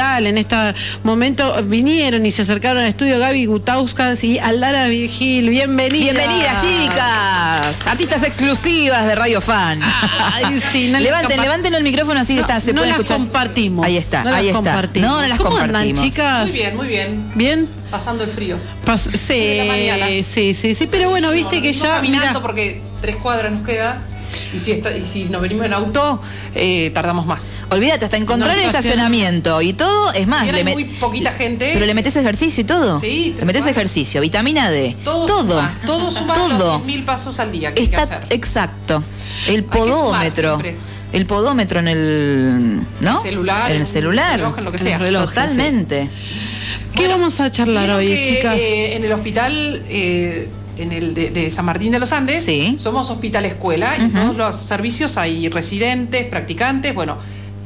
hospital. 0.00 0.26
En 0.26 0.38
este 0.38 0.56
momento 1.04 1.62
vinieron 1.64 2.24
y 2.26 2.30
se 2.30 2.42
acercaron 2.42 2.82
al 2.82 2.88
estudio 2.88 3.18
Gaby 3.18 3.46
Gutauskas 3.46 4.24
y 4.24 4.38
Aldana 4.38 4.86
Vigil. 4.88 5.48
Bienvenidas. 5.50 6.14
Bienvenidas, 6.14 6.62
chicas. 6.62 7.86
Artistas 7.86 8.22
exclusivas 8.22 9.06
de 9.06 9.14
Radio 9.14 9.40
Fan. 9.40 9.80
Ay, 9.82 10.60
sí, 10.72 10.88
no 10.90 10.98
les 10.98 11.08
levanten, 11.10 11.40
levanten 11.40 11.74
el 11.74 11.82
micrófono 11.82 12.20
así 12.20 12.34
No, 12.36 12.40
está, 12.42 12.60
se 12.60 12.72
no 12.72 12.78
puede 12.78 12.88
las 12.90 12.98
escuchar. 13.00 13.18
compartimos. 13.18 13.84
Ahí 13.86 13.96
está, 13.96 14.24
No 14.24 14.30
las 14.30 14.38
ahí 14.40 14.46
está. 14.48 14.56
compartimos. 14.58 15.10
No, 15.10 15.20
no 15.22 15.28
las 15.28 15.38
¿Cómo 15.38 15.56
andan, 15.58 15.82
compartimos. 15.88 16.02
chicas? 16.02 16.42
Muy 16.48 16.52
bien, 16.58 16.76
muy 16.76 16.88
bien. 16.88 17.32
¿Bien? 17.34 17.68
Pasando 17.90 18.24
el 18.24 18.30
frío. 18.30 18.56
Pas- 18.86 19.10
sí, 19.16 20.22
sí, 20.22 20.54
sí, 20.54 20.74
sí, 20.74 20.86
pero 20.86 21.10
bueno, 21.10 21.30
viste 21.32 21.56
No, 21.56 21.62
que 21.62 21.72
ya, 21.72 21.94
caminando 21.96 22.28
mira, 22.28 22.40
porque 22.40 22.80
tres 23.00 23.16
cuadras 23.16 23.52
nos 23.52 23.66
queda. 23.66 23.98
Y 24.52 24.58
si, 24.58 24.72
está- 24.72 24.96
y 24.96 25.04
si 25.06 25.24
nos 25.24 25.40
venimos 25.42 25.66
en 25.66 25.72
auto, 25.72 26.20
eh, 26.54 26.90
tardamos 26.92 27.26
más. 27.26 27.64
Olvídate, 27.70 28.04
hasta 28.04 28.16
encontrar 28.16 28.56
No, 28.56 28.62
el 28.62 28.68
estacionamiento 28.68 29.62
y 29.62 29.72
todo, 29.72 30.12
es 30.12 30.26
más, 30.26 30.46
le 30.50 30.58
hay 30.58 30.64
muy 30.64 30.84
poquita 30.84 31.32
gente. 31.32 31.70
Pero 31.74 31.86
le 31.86 31.94
metes 31.94 32.16
ejercicio 32.16 32.62
y 32.62 32.64
todo. 32.64 32.98
Sí, 32.98 33.34
Le 33.38 33.44
metes 33.44 33.66
ejercicio, 33.66 34.20
vitamina 34.20 34.70
D. 34.70 34.96
todo, 35.04 35.26
todo. 35.26 35.44
suma, 35.60 35.72
todo 35.86 36.10
suma 36.10 36.34
Todo. 36.34 36.78
los 36.78 36.84
mil 36.84 37.04
pasos 37.04 37.38
al 37.40 37.52
día 37.52 37.72
que 37.74 37.82
hay 37.82 37.86
que 37.88 37.96
Está 37.96 38.16
hacer. 38.16 38.26
exacto. 38.30 39.02
El 39.46 39.64
podómetro. 39.64 40.60
El 41.12 41.26
podómetro 41.26 41.80
en 41.80 41.88
el, 41.88 42.80
¿no? 43.00 43.16
El 43.16 43.22
celular, 43.22 43.66
En 43.70 43.76
el 43.76 43.80
en 43.82 43.86
celular. 43.86 44.34
el 44.34 44.40
reloj, 44.40 44.58
en 44.58 44.64
lo 44.64 44.72
que 44.72 44.78
sea. 44.78 44.88
En 44.96 45.00
el 45.00 45.06
reloj, 45.08 45.28
Totalmente. 45.30 46.08
¿qué 46.94 47.08
vamos 47.08 47.40
a 47.40 47.50
charlar 47.50 47.90
hoy, 47.90 48.06
que, 48.08 48.36
chicas? 48.36 48.56
eh, 48.60 48.94
en 48.96 49.04
el 49.04 49.12
hospital 49.12 49.82
eh, 49.88 50.48
en 50.76 50.92
el 50.92 51.14
de, 51.14 51.30
de 51.30 51.50
San 51.50 51.64
Martín 51.64 51.92
de 51.92 51.98
los 51.98 52.12
Andes 52.12 52.44
Sí. 52.44 52.76
somos 52.78 53.10
hospital 53.10 53.44
escuela 53.44 53.96
y 53.98 54.08
todos 54.08 54.36
los 54.36 54.56
servicios 54.56 55.16
hay 55.16 55.48
residentes, 55.48 56.26
practicantes, 56.26 56.94
bueno. 56.94 57.16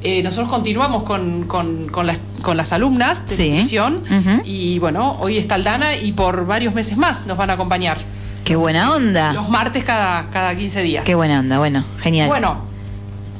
eh, 0.02 0.22
nosotros 0.22 0.48
continuamos 0.50 1.02
con, 1.04 1.44
con- 1.44 1.86
con 1.88 2.06
las, 2.06 2.20
con 2.42 2.56
las 2.58 2.72
alumnas 2.74 3.26
de 3.26 3.36
Sí. 3.36 3.48
nutrición 3.50 4.02
y 4.44 4.78
bueno, 4.78 5.16
hoy 5.20 5.38
está 5.38 5.54
Aldana 5.54 5.96
y 5.96 6.12
por 6.12 6.46
varios 6.46 6.74
meses 6.74 6.96
más 6.98 7.26
nos 7.26 7.36
van 7.38 7.50
a 7.50 7.54
acompañar. 7.54 7.98
Qué 8.44 8.56
buena 8.56 8.92
onda. 8.94 9.32
Los 9.32 9.48
martes 9.48 9.84
cada, 9.84 10.26
cada 10.30 10.54
15 10.54 10.82
días. 10.82 11.04
Qué 11.04 11.14
buena 11.14 11.40
onda, 11.40 11.58
bueno, 11.58 11.82
genial. 12.02 12.28
Bueno, 12.28 12.58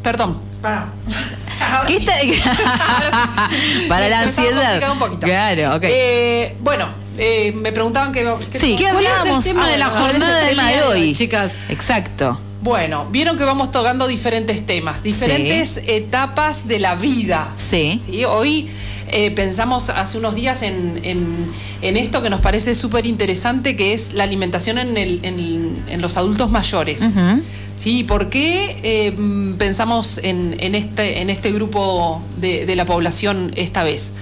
perdón. 0.03 0.39
Para. 0.63 0.87
Ahora 1.61 1.87
¿Qué 1.87 1.99
sí. 1.99 2.07
está- 2.09 2.51
Ahora 2.95 3.49
sí. 3.51 3.85
Para 3.89 4.09
la 4.09 4.21
me 4.21 4.25
ansiedad. 4.29 4.63
complicando 4.81 4.93
un 4.95 4.99
poquito. 4.99 5.27
Claro, 5.27 5.77
ok. 5.77 5.83
Eh, 5.85 6.57
bueno, 6.63 6.89
eh, 7.19 7.53
me 7.53 7.73
preguntaban 7.73 8.13
que, 8.13 8.23
que- 8.53 8.59
Sí, 8.59 8.77
¿Qué 8.77 8.85
¿cuál 8.91 9.05
es 9.05 9.11
el 9.11 9.17
hablábamos? 9.19 9.45
tema 9.45 9.69
de 9.69 9.79
la 9.79 9.87
Ah, 9.87 9.91
¿cuál 9.91 10.03
es 10.11 10.15
el 10.17 10.21
jornada 10.23 10.41
del 10.41 10.49
tema 10.57 10.69
día 10.69 10.77
de 10.79 10.83
hoy? 10.85 11.15
chicas? 11.15 11.53
Exacto. 11.69 12.39
Bueno, 12.63 13.07
vieron 13.11 13.37
que 13.37 13.45
vamos 13.45 13.71
tocando 13.71 14.07
diferentes 14.07 14.65
temas, 14.65 15.03
diferentes 15.03 15.83
etapas 15.87 16.67
de 16.67 16.79
la 16.81 16.95
vida. 16.95 17.49
Sí. 17.57 18.01
¿sí? 18.07 18.25
Hoy 18.25 18.69
eh, 19.09 19.31
pensamos 19.33 19.91
hace 19.91 20.17
unos 20.17 20.35
días 20.35 20.63
en, 20.63 20.99
en- 21.05 21.47
en 21.83 21.97
esto 21.99 22.23
que 22.23 22.31
nos 22.31 22.41
parece 22.41 22.75
súper 22.75 23.05
interesante, 23.05 23.77
que 23.77 23.93
es 23.93 24.15
la 24.15 24.25
alimentación 24.25 24.79
en, 24.79 24.97
el- 24.97 25.21
en- 25.25 25.83
en 25.89 26.01
los 26.01 26.17
adultos 26.17 26.51
mayores. 26.51 27.03
Ujú. 27.03 27.43
¿Sí? 27.79 28.03
¿Por 28.05 28.31
qué 28.31 28.79
eh, 28.83 29.11
mm, 29.11 29.55
pensamos 29.55 30.19
en, 30.23 30.57
en 30.59 30.75
este, 30.75 31.21
en 31.21 31.29
este 31.29 31.53
grupo 31.53 32.23
de, 32.39 32.65
de 32.65 32.77
la 32.77 32.87
población 32.87 33.53
esta 33.57 33.85
vez? 33.85 34.15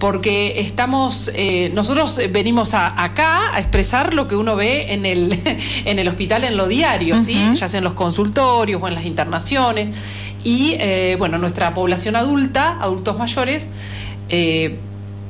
Porque 0.00 0.58
estamos, 0.60 1.30
eh, 1.34 1.70
nosotros 1.74 2.18
venimos 2.32 2.74
a- 2.74 3.00
acá 3.04 3.54
a 3.54 3.60
expresar 3.60 4.14
lo 4.14 4.26
que 4.26 4.34
uno 4.34 4.56
ve 4.56 4.92
en 4.94 5.06
el, 5.06 5.38
en 5.84 5.98
el 6.00 6.08
hospital 6.08 6.42
en 6.44 6.56
lo 6.56 6.66
diario, 6.66 7.16
ya 7.54 7.68
sea 7.68 7.78
en 7.78 7.84
los 7.84 7.94
consultorios 7.94 8.82
o 8.82 8.88
en 8.88 8.94
las 8.94 9.04
internaciones. 9.04 9.94
Y 10.42 10.76
eh, 10.80 11.16
bueno, 11.18 11.36
nuestra 11.38 11.72
población 11.74 12.16
adulta, 12.16 12.78
adultos 12.80 13.18
mayores, 13.18 13.68
eh, 14.30 14.78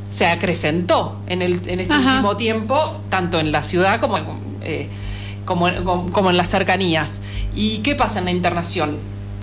se 0.09 0.27
acrecentó 0.27 1.21
en, 1.27 1.43
el, 1.43 1.61
en 1.69 1.81
este 1.81 1.93
Ajá. 1.93 2.13
último 2.15 2.37
tiempo, 2.37 3.01
tanto 3.11 3.39
en 3.41 3.51
la 3.53 3.63
ciudad 3.65 4.01
como 4.01 4.19
en, 4.19 4.25
eh, 4.63 4.89
como, 5.45 5.67
en- 5.69 5.83
como- 5.85 6.11
como 6.13 6.31
en 6.31 6.37
las 6.37 6.49
cercanías. 6.49 7.21
¿Y 7.57 7.79
qué 7.79 7.97
pasa 7.97 8.21
en 8.21 8.27
la 8.27 8.31
internación? 8.31 8.99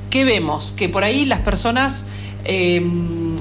¿Qué 0.09 0.23
vemos? 0.23 0.71
Que 0.71 0.88
por 0.88 1.03
ahí 1.03 1.25
las 1.25 1.39
personas 1.39 2.05
eh, 2.45 2.81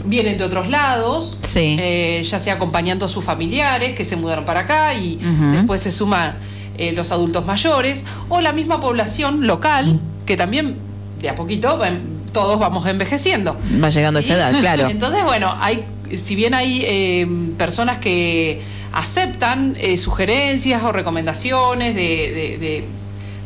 vienen 0.06 0.38
de 0.38 0.44
otros 0.44 0.68
lados, 0.68 1.36
Sí. 1.42 1.76
eh, 1.78 2.22
ya 2.24 2.38
sea 2.38 2.54
acompañando 2.54 3.06
a 3.06 3.08
sus 3.08 3.24
familiares 3.24 3.94
que 3.94 4.04
se 4.04 4.16
mudaron 4.16 4.44
para 4.44 4.60
acá 4.60 4.94
y 4.94 5.18
después 5.52 5.80
se 5.82 5.92
suman 5.92 6.34
eh, 6.78 6.92
los 6.92 7.10
adultos 7.10 7.46
mayores, 7.46 8.04
o 8.28 8.40
la 8.40 8.52
misma 8.52 8.80
población 8.80 9.46
local, 9.46 9.98
que 10.26 10.36
también 10.36 10.76
de 11.22 11.28
a 11.30 11.34
poquito 11.34 11.78
va 11.78 11.90
todos 12.32 12.58
vamos 12.60 12.86
envejeciendo. 12.86 13.56
Va 13.82 13.88
llegando 13.88 14.18
a 14.18 14.20
esa 14.20 14.34
edad, 14.34 14.52
claro. 14.60 14.86
Entonces, 14.90 15.24
bueno, 15.24 15.54
hay, 15.58 15.84
si 16.14 16.34
bien 16.36 16.52
hay 16.52 16.82
eh, 16.84 17.26
personas 17.56 17.96
que 17.96 18.60
aceptan 18.92 19.74
eh, 19.80 19.96
sugerencias 19.96 20.82
o 20.82 20.92
recomendaciones 20.92 21.94
de, 21.94 22.02
de- 22.02 22.58
de- 22.58 22.84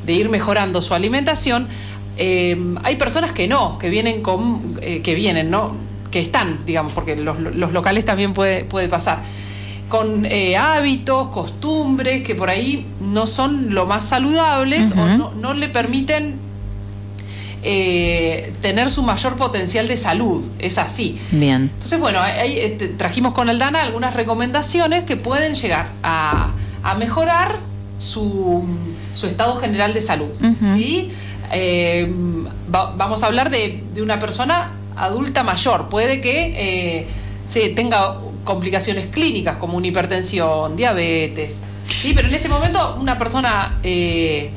de 0.06 0.12
ir 0.12 0.28
mejorando 0.28 0.82
su 0.82 0.94
alimentación, 0.94 1.68
eh, 2.16 2.56
hay 2.82 2.96
personas 2.96 3.30
que 3.32 3.46
no, 3.46 3.78
que 3.78 3.90
vienen 3.90 4.22
con, 4.22 4.76
eh, 4.82 5.02
que 5.04 5.14
vienen, 5.14 5.50
¿no? 5.50 5.76
Que 6.10 6.20
están, 6.20 6.58
digamos, 6.66 6.92
porque 6.92 7.16
los, 7.16 7.38
los 7.38 7.72
locales 7.72 8.04
también 8.04 8.32
puede, 8.32 8.64
puede 8.64 8.88
pasar. 8.88 9.22
Con 9.88 10.24
eh, 10.26 10.56
hábitos, 10.56 11.28
costumbres 11.30 12.22
que 12.22 12.34
por 12.34 12.48
ahí 12.50 12.86
no 13.00 13.26
son 13.26 13.74
lo 13.74 13.86
más 13.86 14.04
saludables 14.04 14.92
o 14.92 15.06
no, 15.18 15.32
no 15.34 15.54
le 15.54 15.68
permiten 15.68 16.34
eh, 17.62 18.52
tener 18.62 18.88
su 18.90 19.02
mayor 19.02 19.36
potencial 19.36 19.86
de 19.88 19.96
salud. 19.96 20.44
Es 20.58 20.78
así. 20.78 21.18
Bien. 21.32 21.70
Entonces, 21.74 21.98
bueno, 22.00 22.20
ahí, 22.20 22.56
eh, 22.58 22.70
te- 22.78 22.88
trajimos 22.88 23.32
con 23.34 23.48
Aldana 23.50 23.82
algunas 23.82 24.14
recomendaciones 24.14 25.04
que 25.04 25.16
pueden 25.16 25.54
llegar 25.54 25.88
a, 26.02 26.52
a 26.82 26.94
mejorar 26.94 27.56
su, 27.98 28.64
su 29.14 29.26
estado 29.26 29.56
general 29.56 29.92
de 29.92 30.00
salud. 30.00 30.28
¿sí? 30.74 31.10
Eh, 31.52 32.10
va- 32.74 32.94
vamos 32.96 33.22
a 33.22 33.26
hablar 33.26 33.50
de, 33.50 33.82
de 33.92 34.02
una 34.02 34.18
persona 34.18 34.70
adulta 34.96 35.42
mayor. 35.42 35.88
Puede 35.88 36.20
que 36.20 36.54
eh, 36.56 37.06
se 37.42 37.70
tenga 37.70 38.16
complicaciones 38.44 39.06
clínicas 39.06 39.56
como 39.56 39.76
una 39.76 39.86
hipertensión, 39.86 40.76
diabetes. 40.76 41.62
¿sí? 41.84 42.12
Pero 42.14 42.28
en 42.28 42.34
este 42.34 42.48
momento, 42.48 42.96
una 43.00 43.18
persona... 43.18 43.78
eh, 43.82 44.50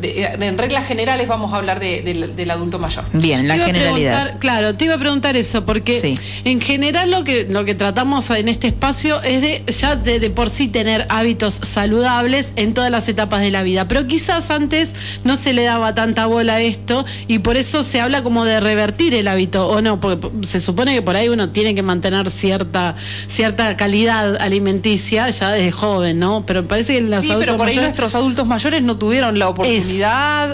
de- 0.00 0.24
en 0.24 0.58
reglas 0.58 0.86
generales 0.86 1.28
vamos 1.28 1.52
a 1.52 1.56
hablar 1.56 1.80
de- 1.80 2.02
del- 2.02 2.34
del 2.36 2.50
adulto 2.50 2.78
mayor. 2.78 3.04
Bien, 3.12 3.46
la 3.48 3.54
Te 3.54 3.58
iba 3.58 3.64
a 3.64 3.66
generalidad. 3.66 4.12
preguntar- 4.22 4.38
claro, 4.40 4.74
te 4.74 4.84
iba 4.84 4.94
a 4.94 4.98
preguntar 4.98 5.36
eso, 5.36 5.64
porque 5.66 6.00
Sí. 6.00 6.14
en 6.44 6.60
general 6.60 7.10
lo 7.10 7.24
que, 7.24 7.46
lo 7.48 7.64
que 7.64 7.74
tratamos 7.74 8.30
en 8.30 8.48
este 8.48 8.68
espacio 8.68 9.22
es 9.22 9.40
de 9.40 9.62
ya 9.72 9.96
de, 9.96 10.20
de 10.20 10.30
por 10.30 10.50
sí 10.50 10.68
tener 10.68 11.06
hábitos 11.08 11.54
saludables 11.62 12.52
en 12.56 12.74
todas 12.74 12.90
las 12.90 13.08
etapas 13.08 13.40
de 13.40 13.50
la 13.50 13.62
vida. 13.62 13.88
Pero 13.88 14.06
quizás 14.06 14.50
antes 14.50 14.92
no 15.24 15.36
se 15.36 15.52
le 15.52 15.64
daba 15.64 15.94
tanta 15.94 16.26
bola 16.26 16.54
a 16.56 16.60
esto 16.60 17.04
y 17.26 17.38
por 17.40 17.56
eso 17.56 17.82
se 17.82 18.00
habla 18.00 18.22
como 18.22 18.44
de 18.44 18.60
revertir 18.60 19.14
el 19.14 19.26
hábito, 19.28 19.68
o 19.68 19.80
no, 19.80 20.00
porque 20.00 20.28
se 20.46 20.60
supone 20.60 20.94
que 20.94 21.02
por 21.02 21.16
ahí 21.16 21.28
uno 21.28 21.48
tiene 21.50 21.74
que 21.74 21.82
mantener 21.82 22.30
cierta, 22.30 22.96
cierta 23.28 23.76
calidad 23.76 24.36
alimenticia 24.40 25.28
ya 25.30 25.50
desde 25.50 25.70
joven, 25.72 26.18
¿no? 26.18 26.44
Pero 26.46 26.62
me 26.62 26.68
parece 26.68 26.94
que 26.94 27.00
los 27.02 27.22
Sí, 27.24 27.32
pero 27.38 27.56
por 27.56 27.68
ahí 27.68 27.76
nuestros 27.76 28.14
adultos 28.14 28.46
mayores 28.46 28.82
no 28.82 28.96
tuvieron 28.98 29.38
la 29.38 29.48
oportunidad. 29.48 29.82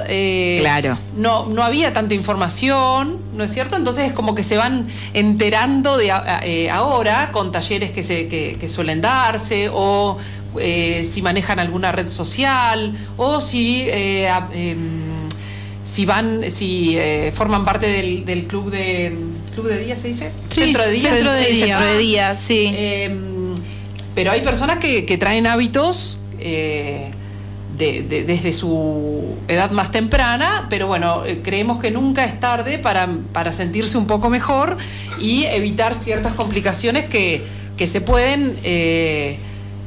Eh, 0.09 0.59
Claro. 0.61 0.99
No, 1.17 1.47
no 1.47 1.63
había 1.63 1.93
tanta 1.93 2.15
información, 2.15 3.19
¿no 3.35 3.45
es 3.45 3.53
cierto? 3.53 3.77
Entonces 3.77 4.09
es 4.09 4.13
como 4.13 4.35
que 4.35 4.43
se 4.43 4.57
van 4.57 4.87
enterando 5.13 5.97
de 5.97 6.13
eh, 6.43 6.71
ahora 6.71 7.31
con 7.33 7.53
talleres 7.53 7.91
que, 7.91 8.03
se, 8.03 8.29
que, 8.29 8.57
que 8.59 8.69
suelen 8.69 9.01
darse 9.01 9.69
o 9.73 10.17
eh, 10.59 11.05
si 11.11 11.23
manejan 11.23 11.59
alguna 11.59 11.93
red 11.93 12.09
social 12.09 12.95
o 13.17 13.41
si... 13.41 13.89
a- 13.91 14.49
em, 14.53 15.15
si 15.85 16.07
van, 16.07 16.51
si 16.51 16.97
eh, 16.97 17.31
forman 17.37 17.63
parte 17.63 17.87
del, 17.87 18.25
del 18.25 18.45
club 18.45 18.71
de 18.71 19.15
club 19.53 19.69
de 19.69 19.85
día, 19.85 19.95
se 19.99 20.09
dice, 20.09 20.33
Sí, 20.49 20.61
centro 20.63 20.83
de 20.83 20.91
día, 20.93 21.11
centro 21.11 21.31
de 21.31 21.45
Sí, 21.45 21.53
día. 21.53 21.67
centro 21.77 21.87
de 21.93 21.99
día, 21.99 22.37
sí. 22.39 22.71
eh, 22.75 23.15
pero 24.15 24.33
hay 24.33 24.41
personas 24.41 24.79
que, 24.79 25.05
que 25.05 25.19
traen 25.19 25.47
hábitos 25.47 26.21
eh, 26.41 27.11
de- 27.77 28.03
de- 28.03 28.25
desde 28.25 28.53
su 28.53 29.37
edad 29.49 29.71
más 29.73 29.91
temprana, 29.91 30.67
pero 30.71 30.87
bueno, 30.87 31.25
eh, 31.25 31.41
creemos 31.43 31.79
que 31.81 31.91
nunca 31.91 32.25
es 32.25 32.39
tarde 32.41 32.79
para, 32.79 33.09
para 33.33 33.53
sentirse 33.53 33.99
un 33.99 34.07
poco 34.07 34.31
mejor 34.31 34.77
y 35.21 35.45
evitar 35.45 35.95
ciertas 35.95 36.35
complicaciones 36.35 37.05
que, 37.07 37.43
que 37.77 37.87
se 37.87 38.01
pueden 38.01 38.57
eh, 38.63 39.39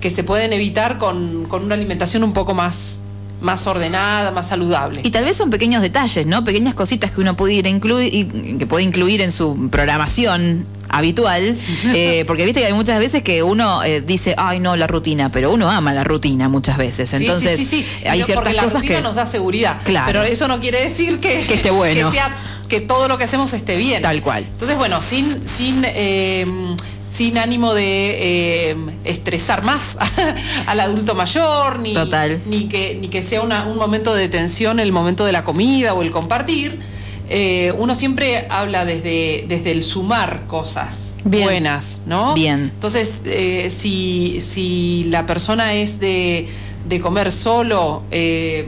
que 0.02 0.10
se 0.12 0.24
pueden 0.24 0.54
evitar 0.54 1.00
con, 1.00 1.46
con 1.46 1.64
una 1.64 1.74
alimentación 1.74 2.24
un 2.24 2.32
poco 2.34 2.54
más, 2.54 3.02
más 3.42 3.68
ordenada, 3.68 4.32
más 4.32 4.48
saludable. 4.50 5.02
Y 5.04 5.12
tal 5.12 5.24
vez 5.26 5.38
son 5.38 5.50
pequeños 5.50 5.82
detalles, 5.82 6.26
¿no? 6.26 6.44
Pequeñas 6.44 6.74
cositas 6.74 7.12
que 7.12 7.22
uno 7.22 7.36
puede 7.38 7.54
ir 7.54 7.66
a 7.68 7.70
incluir, 7.70 8.14
y- 8.14 8.58
que 8.58 8.66
puede 8.66 8.84
incluir 8.84 9.22
en 9.22 9.32
su 9.32 9.70
programación 9.70 10.66
habitual, 10.90 11.58
eh, 11.94 12.24
porque 12.28 12.46
viste 12.46 12.62
que 12.62 12.68
hay 12.68 12.74
muchas 12.74 12.98
veces 13.00 13.22
que 13.22 13.44
uno 13.44 13.84
eh, 13.84 14.00
dice, 14.02 14.34
ay 14.38 14.60
no, 14.62 14.76
la 14.78 14.88
rutina, 14.88 15.30
pero 15.32 15.52
uno 15.52 15.70
ama 15.70 15.94
la 15.94 16.04
rutina 16.06 16.48
muchas 16.50 16.78
veces, 16.78 17.10
Sí, 17.10 17.18
entonces 17.18 17.58
sí, 17.58 17.66
sí, 17.66 17.84
sí. 17.84 18.06
hay 18.08 18.20
Pero 18.20 18.26
ciertas 18.26 18.54
la 18.56 18.64
cosas 18.64 18.84
que 18.84 19.02
nos 19.02 19.14
da 19.16 19.26
seguridad. 19.26 19.78
Claro. 19.84 20.08
Pero 20.08 20.24
eso 20.24 20.48
no 20.48 20.60
quiere 20.62 20.82
decir 20.82 21.20
que, 21.20 21.42
Que 21.46 21.56
esté 21.56 21.72
bueno. 21.72 22.10
que 22.10 22.16
sea 22.16 22.36
que 22.70 22.82
todo 22.82 23.08
lo 23.08 23.18
que 23.18 23.24
hacemos 23.26 23.54
esté 23.54 23.76
bien. 23.78 24.02
Tal 24.02 24.22
cual. 24.22 24.44
Entonces, 24.44 24.78
bueno, 24.78 25.02
sin, 25.02 25.48
sin, 25.48 25.84
eh, 25.86 26.46
sin 27.10 27.38
ánimo 27.38 27.74
de 27.74 28.72
eh, 28.72 28.76
estresar 29.06 29.64
más 29.64 29.98
al 30.68 30.80
adulto 30.80 31.16
mayor, 31.16 31.80
ni, 31.80 31.94
Total. 31.94 32.42
ni 32.46 32.68
que, 32.68 32.98
ni 33.00 33.08
que 33.08 33.24
sea 33.24 33.42
una- 33.42 33.66
un 33.66 33.78
momento 33.78 34.14
de 34.14 34.28
tensión 34.30 34.80
el 34.80 34.92
momento 34.92 35.26
de 35.26 35.32
la 35.32 35.44
comida 35.44 35.94
o 35.94 36.02
el 36.02 36.12
compartir. 36.12 36.80
eh, 37.30 37.74
uno 37.78 37.94
siempre 37.94 38.48
habla 38.50 38.86
desde, 38.86 39.44
desde 39.50 39.72
el 39.72 39.84
sumar 39.84 40.44
cosas 40.48 41.16
Bien. 41.26 41.44
buenas, 41.44 42.04
¿no? 42.06 42.34
Bien. 42.34 42.72
Entonces, 42.74 43.22
eh, 43.26 43.70
si, 43.70 44.40
si 44.40 45.04
la 45.10 45.26
persona 45.26 45.74
es 45.74 46.00
de, 46.00 46.48
de 46.88 47.00
comer 47.02 47.32
solo 47.34 48.04
eh, 48.12 48.66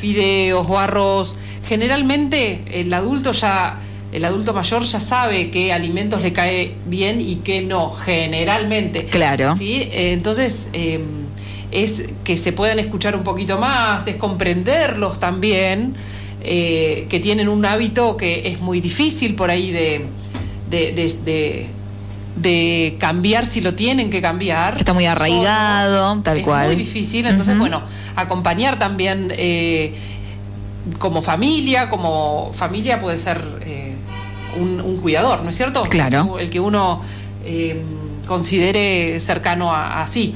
fideos 0.00 0.66
o 0.68 0.78
arroz, 0.78 1.36
generalmente 1.68 2.62
el 2.72 2.92
adulto 2.92 3.32
ya, 3.32 3.78
el 4.12 4.24
adulto 4.24 4.52
mayor 4.52 4.82
ya 4.84 4.98
sabe 5.00 5.50
qué 5.50 5.72
alimentos 5.72 6.22
le 6.22 6.32
cae 6.32 6.74
bien 6.86 7.20
y 7.20 7.36
qué 7.36 7.60
no, 7.62 7.92
generalmente. 7.92 9.04
Claro. 9.04 9.54
¿sí? 9.56 9.82
Eh, 9.92 10.12
entonces, 10.12 10.70
eh, 10.72 11.00
es 11.70 12.04
que 12.24 12.36
se 12.36 12.52
puedan 12.52 12.78
escuchar 12.78 13.14
un 13.14 13.22
poquito 13.22 13.58
más, 13.58 14.06
es 14.06 14.16
comprenderlos 14.16 15.20
también, 15.20 15.94
eh, 16.42 17.06
que 17.08 17.20
tienen 17.20 17.48
un 17.48 17.64
hábito 17.64 18.16
que 18.16 18.48
es 18.48 18.60
muy 18.60 18.80
difícil 18.80 19.34
por 19.34 19.50
ahí 19.50 19.70
de, 19.70 20.06
de, 20.70 20.92
de- 20.92 21.14
de- 21.24 21.66
de 22.40 22.96
cambiar 22.98 23.44
si 23.46 23.60
lo 23.60 23.74
tienen 23.74 24.10
que 24.10 24.20
cambiar. 24.22 24.74
Que 24.74 24.80
está 24.80 24.92
muy 24.94 25.06
arraigado, 25.06 26.20
tal 26.22 26.38
es 26.38 26.44
cual. 26.44 26.66
muy 26.66 26.76
difícil, 26.76 27.26
entonces, 27.26 27.56
bueno, 27.58 27.82
acompañar 28.16 28.78
también 28.78 29.32
eh, 29.36 29.94
como 30.98 31.20
familia, 31.22 31.88
como 31.88 32.52
familia 32.54 32.98
puede 32.98 33.18
ser 33.18 33.42
eh, 33.62 33.94
un, 34.58 34.80
un 34.80 34.96
cuidador, 34.98 35.42
¿no 35.42 35.50
es 35.50 35.56
cierto? 35.56 35.82
Claro. 35.82 36.38
El 36.38 36.48
que 36.50 36.60
uno 36.60 37.02
eh, 37.44 37.82
considere 38.26 39.18
cercano 39.20 39.72
a, 39.74 40.00
a 40.02 40.06
sí. 40.06 40.34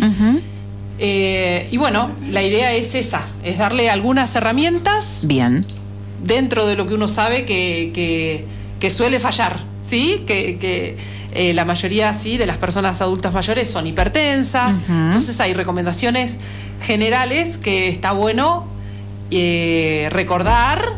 Eh, 0.99 1.69
y 1.73 1.77
bueno, 1.77 2.11
la 2.31 2.43
idea 2.43 2.73
es 2.73 2.95
esa, 2.95 3.23
es 3.43 3.59
darle 3.59 3.91
algunas 3.91 4.35
herramientas 4.37 5.25
Bien. 5.27 5.65
dentro 6.23 6.67
de 6.67 6.77
lo 6.77 6.87
que 6.87 6.95
uno 6.95 7.09
sabe 7.09 7.45
que, 7.45 7.91
que- 7.95 8.45
que 8.79 8.91
suele 8.91 9.19
fallar, 9.19 9.61
¿sí? 9.87 10.25
Que, 10.27 10.59
que, 10.59 10.97
eh, 11.33 11.53
la 11.53 11.65
mayoría, 11.65 12.13
sí, 12.15 12.37
de 12.37 12.47
las 12.47 12.59
personas 12.59 13.03
adultas 13.03 13.33
mayores 13.33 13.69
son 13.69 13.87
hipertensas, 13.89 14.83
entonces 14.89 15.41
hay 15.41 15.53
recomendaciones 15.53 16.39
generales 16.81 17.59
que 17.59 17.89
está 17.89 18.13
bueno 18.13 18.69
eh, 19.33 20.09
recordar 20.13 20.93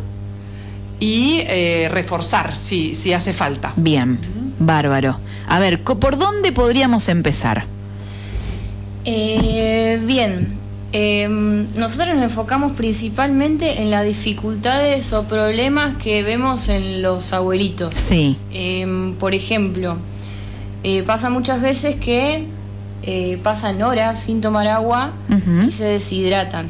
y 1.00 1.40
eh, 1.46 1.88
reforzar 1.90 2.56
si, 2.56 2.94
si 2.94 3.14
hace 3.14 3.32
falta. 3.32 3.72
Bien. 3.76 4.18
Bárbaro. 4.58 5.18
A 5.48 5.58
ver, 5.58 5.82
¿por 5.82 6.18
dónde 6.18 6.52
podríamos 6.52 7.08
empezar? 7.08 7.64
Eh, 9.04 10.00
bien, 10.04 10.48
eh, 10.92 11.28
nosotros 11.74 12.14
nos 12.14 12.22
enfocamos 12.24 12.72
principalmente 12.72 13.82
en 13.82 13.90
las 13.90 14.04
dificultades 14.04 15.12
o 15.12 15.24
problemas 15.24 15.96
que 15.96 16.22
vemos 16.22 16.68
en 16.68 17.02
los 17.02 17.32
abuelitos. 17.32 17.94
Sí. 17.94 18.36
Eh, 18.52 19.14
por 19.18 19.34
ejemplo, 19.34 19.96
eh, 20.82 21.02
pasa 21.02 21.28
muchas 21.30 21.60
veces 21.60 21.96
que 21.96 22.46
eh, 23.02 23.38
pasan 23.42 23.82
horas 23.82 24.20
sin 24.20 24.40
tomar 24.40 24.66
agua 24.68 25.12
y 25.66 25.70
se 25.70 25.84
deshidratan. 25.84 26.66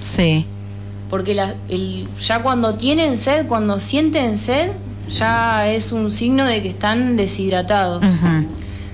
Sí. 0.00 0.44
Porque 1.08 1.34
la- 1.34 1.54
el- 1.68 2.06
ya 2.20 2.42
cuando 2.42 2.74
tienen 2.74 3.16
sed, 3.16 3.46
cuando 3.46 3.78
sienten 3.80 4.36
sed, 4.36 4.70
ya 5.08 5.70
es 5.70 5.92
un 5.92 6.10
signo 6.10 6.44
de 6.44 6.60
que 6.62 6.68
están 6.68 7.16
deshidratados. 7.16 8.04
Ujú. 8.04 8.46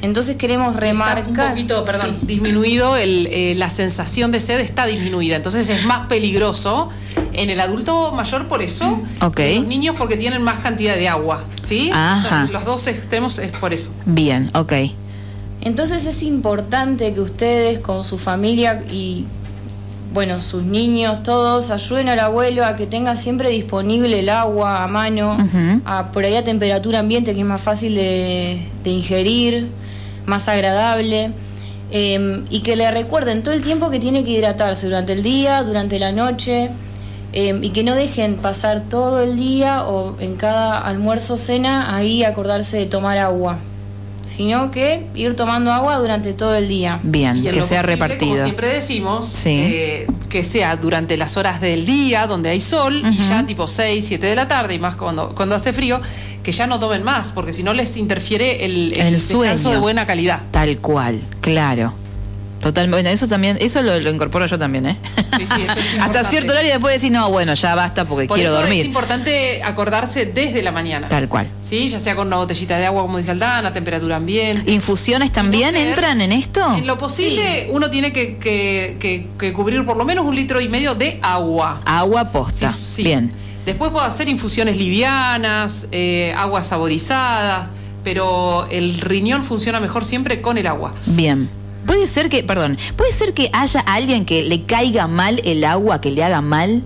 Entonces 0.05 0.37
queremos 0.37 0.77
remarcar. 0.77 1.19
Está 1.29 1.45
un 1.45 1.51
poquito, 1.51 1.85
perdón, 1.85 2.19
Sí. 2.21 2.27
disminuido, 2.27 2.97
el, 2.97 3.27
eh, 3.31 3.55
la 3.57 3.71
sensación 3.71 4.31
de 4.33 4.41
sed 4.41 4.61
está 4.61 4.87
disminuida, 4.87 5.37
entonces 5.37 5.69
es 5.69 5.85
más 5.87 6.07
peligroso 6.07 6.91
en 7.33 7.51
el 7.51 7.59
adulto 7.61 8.13
mayor 8.13 8.47
por 8.49 8.63
eso, 8.63 9.01
Ok. 9.21 9.41
en 9.41 9.57
los 9.57 9.67
niños 9.67 9.97
porque 9.99 10.17
tienen 10.17 10.43
más 10.43 10.59
cantidad 10.61 10.95
de 10.95 11.09
agua, 11.09 11.43
¿sí? 11.63 11.91
Ajá. 11.93 12.49
Los 12.53 12.65
dos 12.65 12.87
extremos 12.87 13.39
es 13.39 13.51
por 13.57 13.73
eso. 13.73 13.91
Bien, 14.07 14.51
ok. 14.55 14.73
Entonces 15.63 16.07
es 16.07 16.23
importante 16.23 17.15
que 17.15 17.21
ustedes 17.21 17.79
con 17.79 18.03
su 18.03 18.19
familia 18.19 18.83
y 18.91 19.27
bueno, 20.13 20.39
sus 20.41 20.63
niños, 20.63 21.25
todos, 21.25 21.73
ayuden 21.73 22.09
al 22.09 22.21
abuelo 22.21 22.65
a 22.65 22.77
que 22.77 22.87
tenga 22.87 23.17
siempre 23.17 23.51
disponible 23.51 24.21
el 24.21 24.29
agua 24.29 24.85
a 24.85 24.87
mano, 24.87 25.37
a, 25.85 26.13
por 26.13 26.25
ahí 26.25 26.37
a 26.37 26.45
temperatura 26.45 27.01
ambiente, 27.01 27.35
que 27.35 27.41
es 27.41 27.47
más 27.47 27.61
fácil 27.61 27.97
de, 27.97 28.65
de 28.85 28.91
ingerir, 28.91 29.71
más 30.27 30.49
agradable. 30.49 31.33
eh, 31.91 32.43
y 32.51 32.61
que 32.61 32.75
le 32.77 32.91
recuerden 32.91 33.43
todo 33.45 33.55
el 33.55 33.63
tiempo 33.63 33.89
que 33.91 34.01
tiene 34.01 34.25
que 34.25 34.31
hidratarse 34.31 34.87
durante 34.87 35.13
el 35.13 35.23
día, 35.23 35.63
durante 35.63 35.99
la 36.01 36.11
noche, 36.13 36.71
eh, 37.33 37.57
y 37.63 37.71
que 37.71 37.85
no 37.85 37.95
dejen 37.95 38.37
pasar 38.37 38.85
todo 38.89 39.21
el 39.21 39.37
día 39.37 39.85
o 39.87 40.19
en 40.19 40.35
cada 40.35 40.81
almuerzo 40.81 41.37
cena 41.37 41.95
ahí 41.95 42.25
acordarse 42.25 42.79
de 42.79 42.87
tomar 42.87 43.19
agua, 43.19 43.59
sino 44.25 44.71
que 44.73 45.07
ir 45.15 45.37
tomando 45.37 45.73
agua 45.73 45.97
durante 45.99 46.33
todo 46.33 46.55
el 46.57 46.67
día. 46.69 46.99
Bien, 47.03 47.35
que 47.43 47.53
sea 47.63 47.83
posible, 47.83 47.83
repartido. 47.83 48.31
Como 48.33 48.43
siempre 48.43 48.69
decimos, 48.73 49.27
Sí. 49.29 49.51
eh, 49.51 50.07
que 50.29 50.43
sea 50.43 50.75
durante 50.77 51.17
las 51.17 51.37
horas 51.37 51.61
del 51.61 51.87
día 51.87 52.27
donde 52.27 52.51
hay 52.51 52.61
sol 52.61 53.03
y 53.09 53.19
ya 53.19 53.47
tipo 53.47 53.69
6, 53.69 54.05
7 54.05 54.27
de 54.27 54.35
la 54.35 54.49
tarde 54.49 54.75
y 54.75 54.79
más 54.81 54.97
cuando, 54.97 55.33
cuando 55.35 55.55
hace 55.55 55.73
frío, 55.73 56.01
que 56.45 56.53
ya 56.53 56.69
no 56.69 56.79
tomen 56.79 57.03
más, 57.03 57.33
porque 57.33 57.53
si 57.53 57.65
no 57.65 57.73
les 57.73 57.97
interfiere 57.97 58.65
el, 58.65 58.93
El 58.93 59.21
sueño. 59.21 59.71
de 59.71 59.79
buena 59.79 60.07
calidad. 60.07 60.43
Tal 60.53 60.77
cual, 60.79 61.21
claro. 61.41 61.95
Totalmente. 62.61 62.97
Bueno, 63.03 63.11
eso 63.11 63.29
también, 63.29 63.59
eso 63.61 63.83
lo, 63.83 64.01
lo 64.01 64.11
incorporo 64.11 64.47
yo 64.47 64.59
también, 64.59 64.87
¿eh? 64.87 64.97
Sí, 65.37 65.45
sí, 65.45 65.61
eso 65.69 65.79
es 65.81 65.99
Hasta 66.01 66.25
cierto 66.25 66.53
horario 66.53 66.71
después 66.71 66.95
decir, 66.95 67.13
no, 67.13 67.29
bueno, 67.31 67.53
ya 67.53 67.75
basta 67.75 68.07
porque 68.07 68.27
Por 68.27 68.37
quiero 68.39 68.53
eso 68.53 68.61
es 68.61 68.67
dormir. 68.69 68.87
importante 68.87 69.63
acordarse 69.63 70.25
desde 70.25 70.63
la 70.63 70.73
mañana. 70.73 71.09
Tal 71.11 71.29
cual. 71.29 71.47
Sí, 71.61 71.91
ya 71.91 71.99
sea 72.01 72.17
con 72.17 72.27
una 72.29 72.37
botellita 72.37 72.79
de 72.79 72.87
agua, 72.87 73.03
como 73.03 73.19
dice 73.19 73.33
Aldana, 73.33 73.71
temperatura 73.75 74.17
ambiente. 74.17 74.71
¿Infusiones 74.71 75.31
también 75.31 75.77
entran 75.77 76.23
en 76.23 76.33
esto? 76.33 76.75
En 76.75 76.87
lo 76.87 76.97
posible, 76.97 77.69
uno 77.71 77.91
tiene 77.91 78.15
que, 78.15 78.37
que- 78.39 78.97
que- 78.99 79.27
que 79.39 79.53
cubrir 79.53 79.85
por 79.85 79.99
lo 79.99 80.07
menos 80.07 80.25
un 80.25 80.35
litro 80.35 80.59
y 80.59 80.69
medio 80.71 80.95
de 80.95 81.19
agua. 81.21 81.83
Agua 81.85 82.31
posta. 82.33 82.73
Bien. 82.97 83.31
Después 83.65 83.91
puedo 83.91 84.05
hacer 84.05 84.29
infusiones 84.29 84.77
livianas, 84.77 85.89
eh, 85.91 86.35
aguas 86.37 86.67
saborizadas, 86.67 87.69
pero 88.03 88.67
el 88.71 89.01
riñón 89.01 89.43
funciona 89.43 89.81
mejor 89.81 90.05
siempre 90.05 90.43
con 90.43 90.59
el 90.59 90.67
agua. 90.67 90.95
Bien. 91.07 91.49
Puede 91.87 92.07
ser 92.07 92.29
que, 92.29 92.43
perdón, 92.43 92.79
puede 92.97 93.13
ser 93.13 93.35
que 93.35 93.51
haya 93.53 93.81
alguien 93.81 94.25
que 94.25 94.43
le 94.43 94.65
caiga 94.65 95.07
mal 95.07 95.41
el 95.45 95.65
agua, 95.65 96.01
que 96.01 96.11
le 96.11 96.25
haga 96.25 96.41
mal. 96.41 96.83